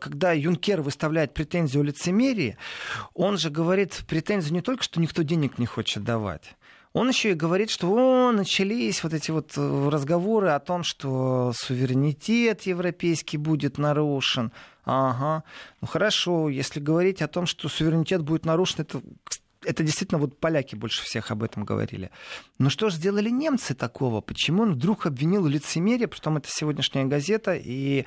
[0.00, 2.58] когда Юнкер выставляет претензию о лицемерии,
[3.14, 6.56] он же говорит претензию не только, что никто денег не хочет давать,
[6.98, 11.52] он еще и говорит, что о, начались вот эти вот э, разговоры о том, что
[11.54, 14.50] суверенитет европейский будет нарушен.
[14.84, 15.44] Ага,
[15.80, 19.00] ну хорошо, если говорить о том, что суверенитет будет нарушен, это,
[19.64, 22.10] это действительно вот поляки больше всех об этом говорили.
[22.58, 24.20] Но что же сделали немцы такого?
[24.20, 26.08] Почему он вдруг обвинил лицемерие?
[26.08, 27.54] Притом это сегодняшняя газета.
[27.54, 28.04] И,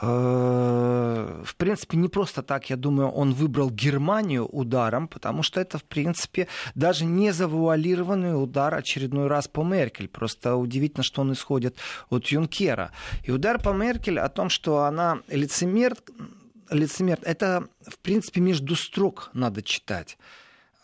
[0.00, 5.78] э, в принципе, не просто так, я думаю, он выбрал Германию ударом, потому что это,
[5.78, 10.08] в принципе, даже не завуалированный удар очередной раз по Меркель.
[10.08, 11.76] Просто удивительно, что он исходит
[12.10, 12.92] от Юнкера.
[13.24, 15.96] И удар по Меркель о том, что она лицемер,
[16.70, 20.18] лицемер, это, в принципе, между строк надо читать.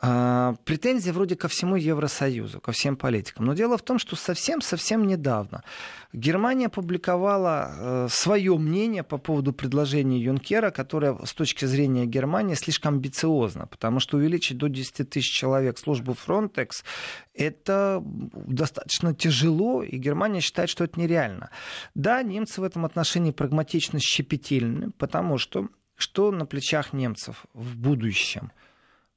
[0.06, 3.46] А, претензии вроде ко всему Евросоюзу, ко всем политикам.
[3.46, 5.64] Но дело в том, что совсем-совсем недавно
[6.12, 12.96] Германия опубликовала э, свое мнение по поводу предложения Юнкера, которое с точки зрения Германии слишком
[12.96, 16.84] амбициозно, потому что увеличить до 10 тысяч человек службу Frontex
[17.32, 21.48] это достаточно тяжело, и Германия считает, что это нереально.
[21.94, 28.52] Да, немцы в этом отношении прагматично щепетильны, потому что что на плечах немцев в будущем–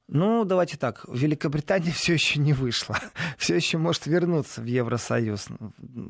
[0.09, 2.97] ну, давайте так, Великобритания все еще не вышла,
[3.37, 5.47] все еще может вернуться в Евросоюз.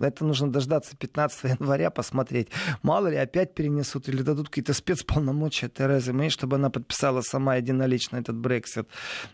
[0.01, 2.49] Это нужно дождаться 15 января, посмотреть.
[2.83, 8.17] Мало ли, опять перенесут или дадут какие-то спецполномочия Терезы Мэй, чтобы она подписала сама единолично
[8.17, 8.87] этот Брексит.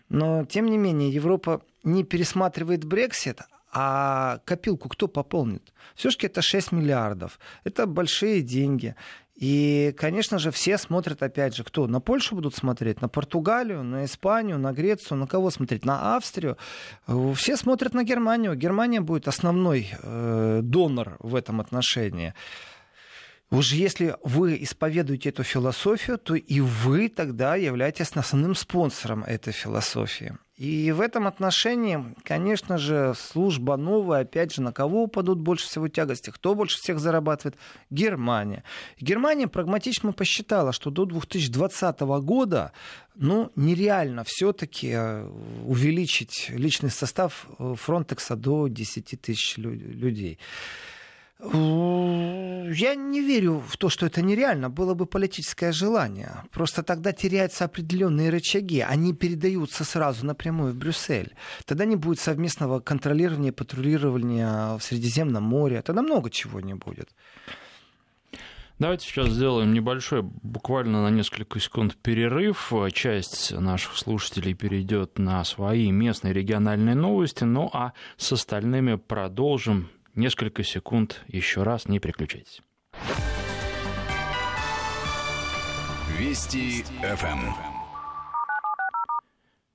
[0.08, 3.40] Но, тем не менее, Европа не пересматривает Брексит,
[3.74, 5.72] а копилку кто пополнит?
[5.96, 7.38] Все-таки это 6 миллиардов.
[7.64, 8.94] Это большие деньги.
[9.34, 11.88] И, конечно же, все смотрят, опять же, кто?
[11.88, 15.84] На Польшу будут смотреть, на Португалию, на Испанию, на Грецию, на кого смотреть?
[15.84, 16.56] На Австрию.
[17.34, 18.54] Все смотрят на Германию.
[18.54, 22.32] Германия будет основной э, донор в этом отношении.
[23.50, 30.36] Уж если вы исповедуете эту философию, то и вы тогда являетесь основным спонсором этой философии.
[30.56, 35.88] И в этом отношении, конечно же, служба новая, опять же, на кого упадут больше всего
[35.88, 37.56] тягости, кто больше всех зарабатывает?
[37.90, 38.62] Германия.
[39.00, 42.70] Германия прагматично посчитала, что до 2020 года
[43.16, 45.26] ну, нереально все-таки э,
[45.66, 50.38] увеличить личный состав э, Фронтекса до 10 тысяч людей.
[51.40, 54.70] Я не верю в то, что это нереально.
[54.70, 56.44] Было бы политическое желание.
[56.50, 58.80] Просто тогда теряются определенные рычаги.
[58.80, 61.34] Они передаются сразу напрямую в Брюссель.
[61.66, 65.82] Тогда не будет совместного контролирования патрулирования в Средиземном море.
[65.82, 67.10] Тогда много чего не будет.
[68.80, 72.72] Давайте сейчас сделаем небольшой, буквально на несколько секунд перерыв.
[72.92, 80.62] Часть наших слушателей перейдет на свои местные региональные новости, ну а с остальными продолжим несколько
[80.62, 82.62] секунд еще раз, не переключайтесь.
[86.18, 87.52] Вести ФМ.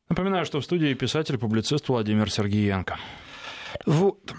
[0.10, 2.98] Напоминаю, что в студии писатель-публицист Владимир Сергеенко.
[3.86, 4.34] Вот.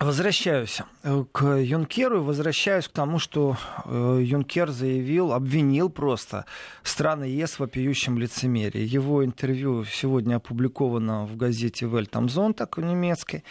[0.00, 6.46] Возвращаюсь э, к Юнкеру, возвращаюсь к тому, что э, Юнкер заявил, обвинил просто
[6.82, 8.80] страны ЕС в вопиющем лицемерии.
[8.80, 13.44] Его интервью сегодня опубликовано в газете Welt am Sonntag немецкой.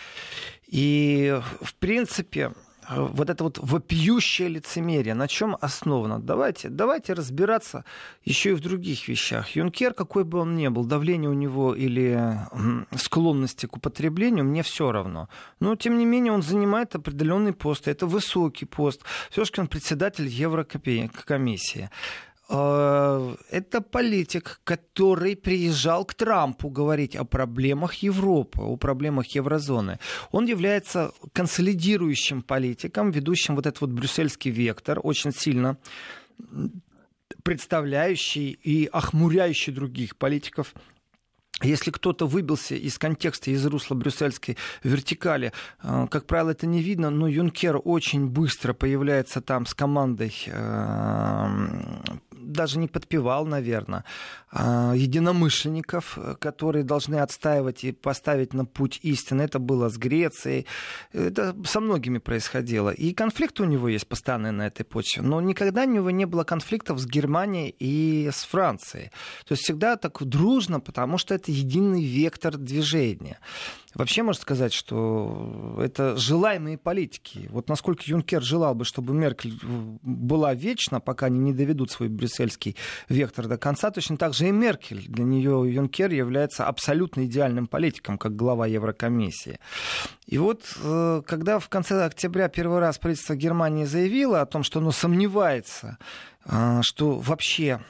[0.66, 2.52] И, в принципе,
[2.90, 6.20] вот это вот вопиющее лицемерие, на чем основано?
[6.20, 7.86] Давайте, давайте разбираться
[8.24, 9.50] еще и в других вещах.
[9.56, 12.38] Юнкер, какой бы он ни был, давление у него или
[12.96, 15.30] склонности к употреблению, мне все равно.
[15.60, 17.88] Но, тем не менее, он занимает определенный пост.
[17.88, 19.02] Это высокий пост.
[19.30, 21.90] Все-таки он председатель Еврокомиссии.
[22.50, 30.00] Э, это политик, который приезжал к Трампу говорить о проблемах Европы, о проблемах еврозоны.
[30.32, 35.78] Он является консолидирующим политиком, ведущим вот этот вот брюссельский вектор, очень сильно
[37.44, 40.74] представляющий и охмуряющий других политиков
[41.62, 45.52] если кто-то выбился из контекста, из русла брюссельской вертикали,
[45.84, 51.48] э, как правило, это не видно, но Юнкер очень быстро появляется там с командой э,
[52.50, 54.04] даже не подпевал, наверное,
[54.52, 59.44] а, единомышленников, которые должны отстаивать и поставить на путь истины.
[59.44, 60.66] Это было с Грецией,
[61.14, 62.90] это со многими происходило.
[62.90, 66.44] И конфликт у него есть постоянный на этой почве, но никогда у него не было
[66.44, 69.12] конфликтов с Германией и с Францией.
[69.46, 73.40] То есть всегда так дружно, потому что это единый вектор движения.
[73.96, 77.48] Вообще можно сказать, что это желаемые политики.
[77.50, 79.60] Вот насколько Юнкер желал бы, чтобы Меркель
[80.04, 82.76] была вечна, пока они не доведут свой брюссельский
[83.08, 85.08] вектор до конца, точно так же и Меркель.
[85.08, 89.60] Для нее Юнкер является абсолютно идеальным политиком, как глава Еврокомиссии.
[90.28, 94.80] И вот, э, когда в конце октября первый раз правительство Германии заявило о том, что
[94.80, 95.98] оно сомневается,
[96.46, 97.82] э, что вообще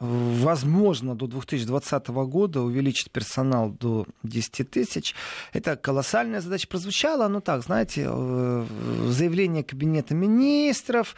[0.00, 5.14] возможно до 2020 года увеличить персонал до 10 тысяч.
[5.52, 6.66] Это колоссальная задача.
[6.68, 8.66] Прозвучала, ну так, знаете, э,
[9.08, 11.14] заявление Кабинета министров,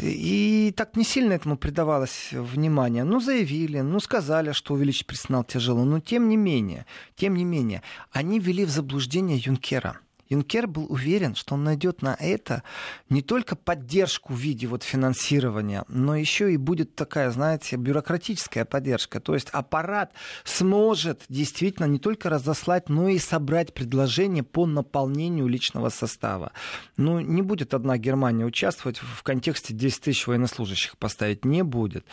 [0.00, 3.04] и так не сильно этому придавалось внимание.
[3.04, 7.82] Ну, заявили, ну, сказали, что увеличить персонал тяжело, но тем не менее, тем не менее,
[8.10, 10.00] они ввели в заблуждение Юнкера.
[10.28, 12.62] Юнкер был уверен, что он найдет на это
[13.08, 19.20] не только поддержку в виде вот финансирования, но еще и будет такая, знаете, бюрократическая поддержка.
[19.20, 20.12] То есть аппарат
[20.44, 26.52] сможет действительно не только разослать, но и собрать предложения по наполнению личного состава.
[26.96, 32.06] Ну, не будет одна Германия участвовать в контексте 10 тысяч военнослужащих поставить, не будет.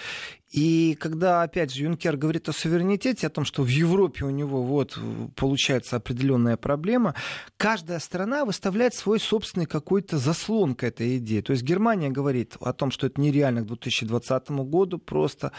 [0.51, 4.63] И когда, опять же, Юнкер говорит о суверенитете, о том, что в Европе у него
[4.63, 4.99] вот
[5.35, 7.15] получается определенная проблема,
[7.55, 11.41] каждая страна выставляет свой собственный какой-то заслон к этой идее.
[11.41, 15.53] То есть Германия говорит о том, что это нереально к 2020 году просто,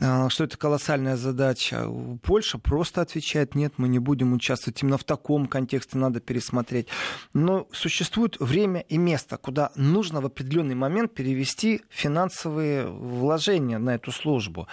[0.00, 1.86] а, что это колоссальная задача.
[2.22, 4.82] Польша просто отвечает, нет, мы не будем участвовать.
[4.82, 6.86] Именно в таком контексте надо пересмотреть.
[7.34, 14.10] Но существует время и место, куда нужно в определенный момент перевести финансовые вложения на эту
[14.12, 14.66] службу службу.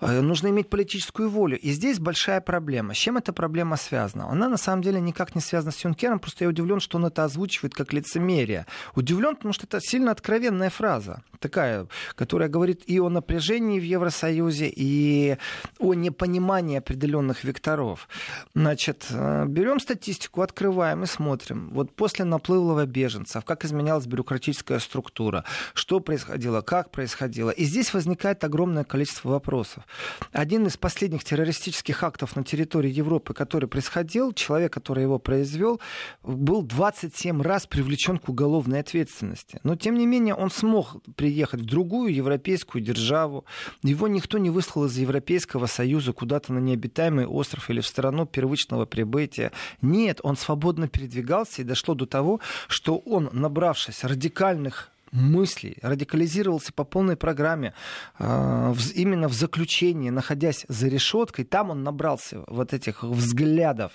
[0.00, 1.58] Э, нужно иметь политическую волю.
[1.58, 2.94] И здесь большая проблема.
[2.94, 4.30] С чем эта проблема связана?
[4.30, 7.24] Она на самом деле никак не связана с Юнкером, просто я удивлен, что он это
[7.24, 8.66] озвучивает как лицемерие.
[8.94, 14.72] Удивлен, потому что это сильно откровенная фраза, такая, которая говорит и о напряжении в Евросоюзе,
[14.76, 15.36] и
[15.78, 18.08] о непонимании определенных векторов.
[18.54, 21.70] Значит, э, берем статистику, открываем и смотрим.
[21.72, 25.44] Вот после наплыва беженцев, как изменялась бюрократическая структура,
[25.74, 27.50] что происходило, как происходило.
[27.50, 29.84] И здесь возникает огромное количество количество вопросов.
[30.30, 35.80] Один из последних террористических актов на территории Европы, который происходил, человек, который его произвел,
[36.22, 39.58] был 27 раз привлечен к уголовной ответственности.
[39.64, 43.46] Но, тем не менее, он смог приехать в другую европейскую державу.
[43.82, 48.84] Его никто не выслал из Европейского Союза куда-то на необитаемый остров или в страну первичного
[48.84, 49.50] прибытия.
[49.80, 56.84] Нет, он свободно передвигался и дошло до того, что он, набравшись радикальных мыслей, радикализировался по
[56.84, 57.74] полной программе.
[58.18, 63.92] Э, именно в заключении, находясь за решеткой, там он набрался вот этих взглядов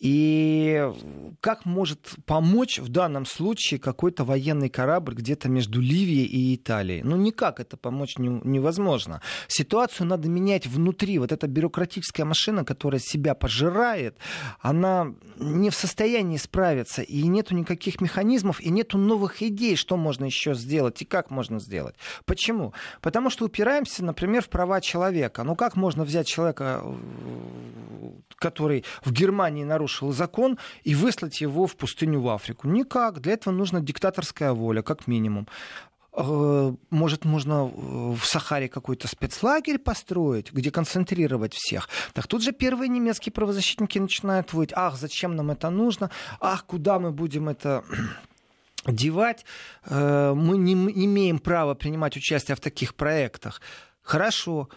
[0.00, 0.90] и
[1.40, 7.02] как может помочь в данном случае какой-то военный корабль где-то между Ливией и Италией?
[7.02, 9.20] Ну, никак это помочь не, невозможно.
[9.46, 11.18] Ситуацию надо менять внутри.
[11.18, 14.16] Вот эта бюрократическая машина, которая себя пожирает,
[14.60, 17.02] она не в состоянии справиться.
[17.02, 21.60] И нету никаких механизмов, и нету новых идей, что можно еще сделать и как можно
[21.60, 21.96] сделать.
[22.24, 22.72] Почему?
[23.02, 25.44] Потому что упираемся, например, в права человека.
[25.44, 26.82] Ну, как можно взять человека,
[28.36, 32.68] который в Германии нарушил нарушил закон, и выслать его в пустыню в Африку.
[32.68, 33.20] Никак.
[33.20, 35.46] Для этого нужна диктаторская воля, как минимум
[36.12, 41.88] э, может, можно э, в Сахаре какой-то спецлагерь построить, где концентрировать всех.
[42.12, 46.10] Так тут же первые немецкие правозащитники начинают выть, ах, зачем нам это нужно,
[46.40, 47.84] ах, куда мы будем это
[48.86, 49.44] девать,
[49.86, 53.60] э, мы не имеем права принимать участие в таких проектах.
[54.02, 54.68] Хорошо,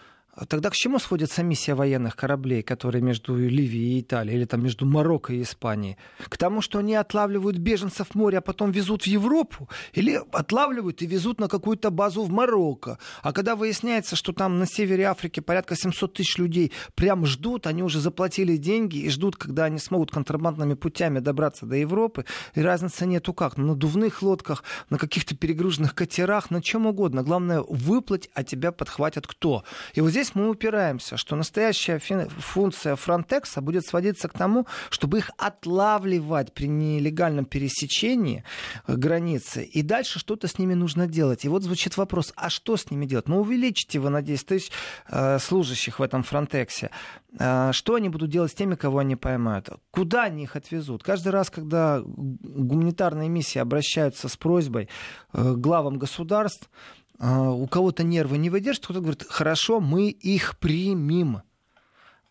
[0.48, 4.84] Тогда к чему сводится миссия военных кораблей, которые между Ливией и Италией, или там между
[4.84, 5.96] Марокко и Испанией?
[6.28, 9.68] К тому, что они отлавливают беженцев в море, а потом везут в Европу?
[9.92, 12.98] Или отлавливают и везут на какую-то базу в Марокко?
[13.22, 17.82] А когда выясняется, что там на севере Африки порядка 700 тысяч людей прям ждут, они
[17.82, 22.24] уже заплатили деньги и ждут, когда они смогут контрабандными путями добраться до Европы,
[22.54, 23.56] и разницы нету как.
[23.56, 27.22] На надувных лодках, на каких-то перегруженных катерах, на чем угодно.
[27.22, 29.64] Главное выплыть, а тебя подхватят кто?
[29.94, 35.18] И вот здесь здесь мы упираемся, что настоящая функция Фронтекса будет сводиться к тому, чтобы
[35.18, 38.42] их отлавливать при нелегальном пересечении
[38.86, 41.44] э, границы, и дальше что-то с ними нужно делать.
[41.44, 43.28] И вот звучит вопрос, а что с ними делать?
[43.28, 44.70] Ну, увеличите вы на 10 тысяч
[45.08, 46.90] э, служащих в этом Фронтексе.
[47.38, 49.68] Э, что они будут делать с теми, кого они поймают?
[49.90, 51.02] Куда они их отвезут?
[51.02, 54.88] Каждый раз, когда гуманитарные миссии обращаются с просьбой
[55.32, 56.70] главам государств,
[57.18, 61.42] у кого-то нервы не выдержат, кто-то говорит, хорошо, мы их примем.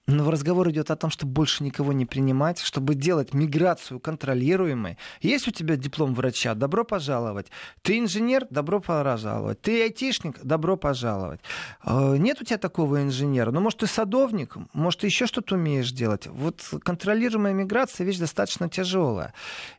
[0.06, 4.98] Но разговор идет о том, чтобы больше никого не принимать, чтобы делать миграцию контролируемой.
[5.22, 6.56] Есть у тебя диплом врача?
[6.56, 7.48] Добро пожаловать.
[7.82, 8.46] Ты инженер?
[8.50, 9.62] Добро пожаловать.
[9.62, 10.44] Ты айтишник?
[10.44, 11.40] Добро пожаловать.
[11.82, 13.52] А, нет у тебя такого инженера?
[13.52, 14.58] Ну, может, ты садовник?
[14.74, 16.28] Может, ты еще что-то умеешь делать?
[16.28, 19.34] Вот контролируемая миграция вещь достаточно тяжелая.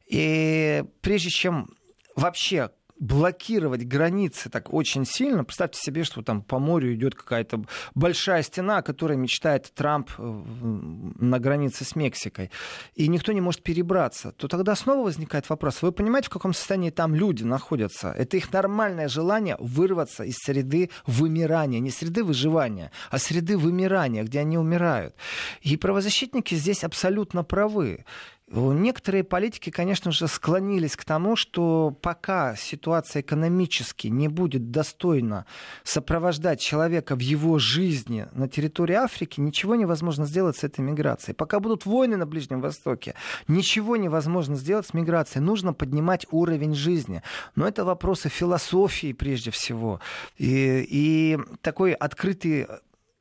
[0.07, 1.69] И прежде чем
[2.17, 5.45] вообще блокировать границы так очень сильно.
[5.45, 7.65] Представьте себе, что там по морю идет какая-то
[7.95, 12.51] большая стена, о которой мечтает Трамп э, на границе с Мексикой,
[12.95, 15.83] и никто не может перебраться, то тогда снова возникает вопрос.
[15.83, 18.13] Вы понимаете, в каком состоянии там люди находятся?
[18.13, 21.81] Это их нормальное желание вырваться из среды вымирания.
[21.81, 25.15] Не среды выживания, а среды вымирания, где они умирают.
[25.63, 28.05] И правозащитники здесь абсолютно правы.
[28.51, 35.47] Некоторые политики, конечно же, склонились к тому, что пока ситуация экономически не будет достойно
[35.83, 41.35] сопровождать человека в его жизни на территории Африки, ничего невозможно сделать с этой миграцией.
[41.35, 43.15] Пока будут войны на Ближнем Востоке,
[43.49, 45.43] ничего невозможно сделать с миграцией.
[45.43, 47.23] Нужно поднимать уровень жизни.
[47.57, 50.01] Но это вопросы философии прежде всего.
[50.37, 52.67] И, и такой открытый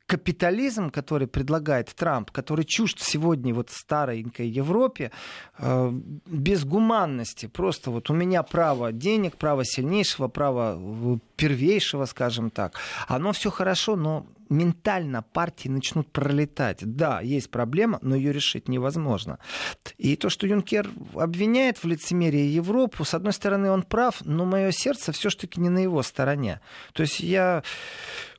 [0.06, 5.10] капитализм, который предлагает Трамп, который чужд сегодня вот старенькой Европе,
[5.58, 5.92] э,
[6.26, 7.46] без гуманности.
[7.46, 12.78] Просто вот у меня право денег, право сильнейшего, право э, первейшего, скажем так.
[13.08, 16.78] Оно все хорошо, но ментально партии начнут пролетать.
[16.82, 19.38] Да, есть проблема, но ее решить невозможно.
[19.96, 24.70] И то, что Юнкер обвиняет в лицемерии Европу, с одной стороны, он прав, но мое
[24.70, 26.60] сердце все-таки не на его стороне.
[26.92, 27.62] То есть я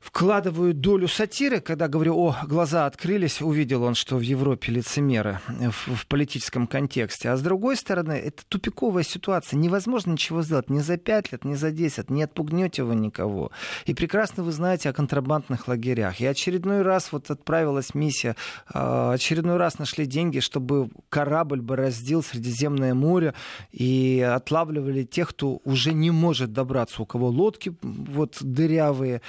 [0.06, 5.96] вкладываю долю сатиры, когда говорю, о, глаза открылись, увидел он, что в Европе лицемеры в,
[5.96, 7.30] в политическом контексте.
[7.30, 9.58] А с другой стороны, это тупиковая ситуация.
[9.58, 12.08] Невозможно ничего сделать ни за пять лет, ни за десять.
[12.08, 13.50] Не отпугнете вы никого.
[13.84, 16.20] И прекрасно вы знаете о контрабандных лагерях.
[16.20, 18.36] И очередной раз вот отправилась миссия,
[18.72, 23.34] э, очередной раз нашли деньги, чтобы корабль бороздил Средиземное море
[23.72, 29.20] и отлавливали тех, кто уже не может добраться, у кого лодки вот дырявые,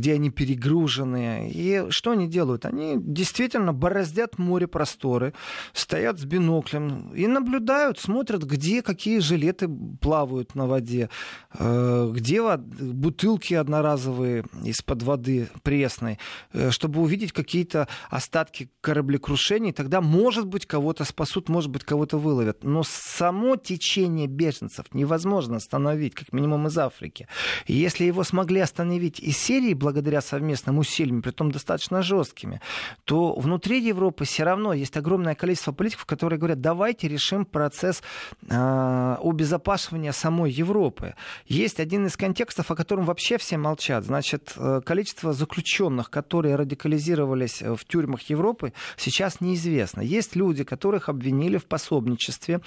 [0.00, 1.50] где они перегружены.
[1.52, 2.64] И что они делают?
[2.64, 5.34] Они действительно бороздят море просторы,
[5.74, 9.68] стоят с биноклем и наблюдают, смотрят, где какие жилеты
[10.00, 11.10] плавают на воде,
[11.58, 16.18] э, где бутылки одноразовые из-под воды пресной,
[16.54, 19.72] э, чтобы увидеть какие-то остатки кораблекрушений.
[19.72, 22.64] Тогда, может быть, кого-то спасут, может быть, кого-то выловят.
[22.64, 27.28] Но само течение беженцев невозможно остановить, как минимум из Африки.
[27.66, 32.60] Если его смогли остановить из Сирии благодаря совместным усилиям, при том достаточно жесткими,
[33.04, 38.02] то внутри Европы все равно есть огромное количество политиков, которые говорят, давайте решим процесс
[38.48, 41.14] э, обезопасивания самой Европы.
[41.46, 44.04] Есть один из контекстов, о котором вообще все молчат.
[44.04, 50.02] Значит, э, количество заключенных, которые радикализировались в тюрьмах Европы, сейчас неизвестно.
[50.02, 52.60] Есть люди, которых обвинили в пособничестве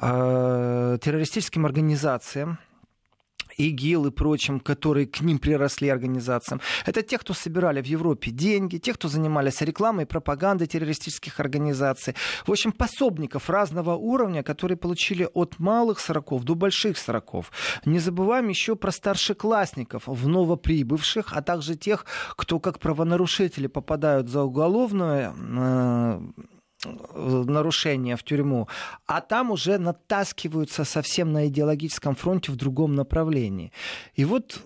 [0.00, 2.58] э, террористическим организациям,
[3.58, 6.60] ИГИЛ и прочим, которые к ним приросли организациям.
[6.86, 12.14] Это те, кто собирали в Европе деньги, те, кто занимались рекламой и пропагандой террористических организаций.
[12.46, 17.50] В общем, пособников разного уровня, которые получили от малых сороков до больших сороков.
[17.84, 22.06] Не забываем еще про старшеклассников, в новоприбывших, а также тех,
[22.36, 26.20] кто как правонарушители попадают за уголовное э,
[26.84, 28.68] нарушения в тюрьму,
[29.06, 33.72] а там уже натаскиваются совсем на идеологическом фронте в другом направлении.
[34.14, 34.60] И вот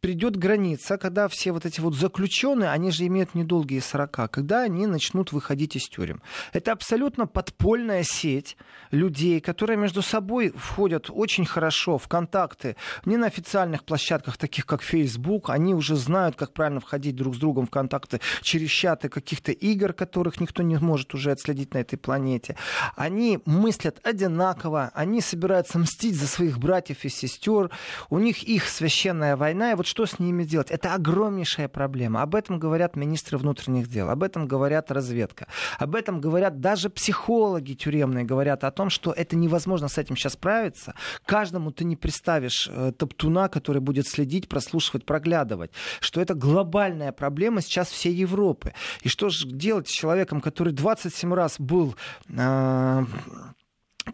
[0.00, 4.86] придет граница, когда все вот эти вот заключенные, они же имеют недолгие срока, когда они
[4.86, 6.22] начнут выходить из тюрем.
[6.52, 8.56] Это абсолютно подпольная сеть
[8.90, 14.82] людей, которые между собой входят очень хорошо в контакты, не на официальных площадках, таких как
[14.82, 19.52] Facebook, они уже знают, как правильно входить друг с другом в контакты через чаты каких-то
[19.52, 22.56] игр, которых никто не может уже отследить на этой планете.
[22.96, 27.70] Они мыслят одинаково, они собираются мстить за своих братьев и сестер,
[28.08, 30.70] у них их священная война, и вот что с ними делать?
[30.70, 32.22] Это огромнейшая проблема.
[32.22, 35.48] Об этом говорят министры внутренних дел, об этом говорят разведка,
[35.80, 40.34] об этом говорят даже психологи тюремные, говорят о том, что это невозможно с этим сейчас
[40.34, 40.94] справиться.
[41.26, 47.60] Каждому ты не представишь э, топтуна, который будет следить, прослушивать, проглядывать, что это глобальная проблема
[47.60, 48.72] сейчас всей Европы.
[49.02, 51.96] И что же делать с человеком, который 27 раз был
[52.28, 53.04] э,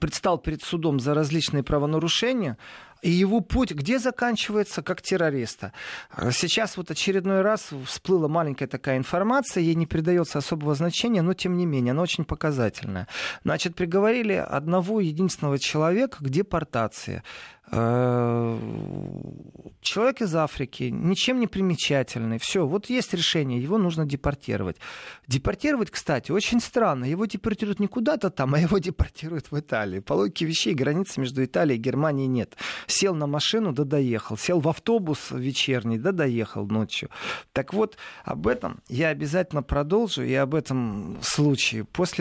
[0.00, 2.56] предстал перед судом за различные правонарушения,
[3.02, 5.72] и его путь где заканчивается, как террориста.
[6.32, 11.56] Сейчас вот очередной раз всплыла маленькая такая информация, ей не придается особого значения, но тем
[11.56, 13.08] не менее, она очень показательная.
[13.44, 17.22] Значит, приговорили одного единственного человека к депортации.
[17.72, 18.58] Э,
[19.80, 22.38] человек из Африки, ничем не примечательный.
[22.38, 24.76] Все, вот есть решение, его нужно депортировать.
[25.26, 27.04] Депортировать, кстати, очень странно.
[27.04, 30.02] Его депортируют не куда-то там, а его депортируют в Италию.
[30.02, 32.56] По логике вещей границы между Италией и Германией нет.
[32.86, 34.36] Сел на машину, да доехал.
[34.36, 37.10] Сел в автобус вечерний, да доехал ночью.
[37.52, 42.14] Так вот, об этом я обязательно продолжу и об этом случае после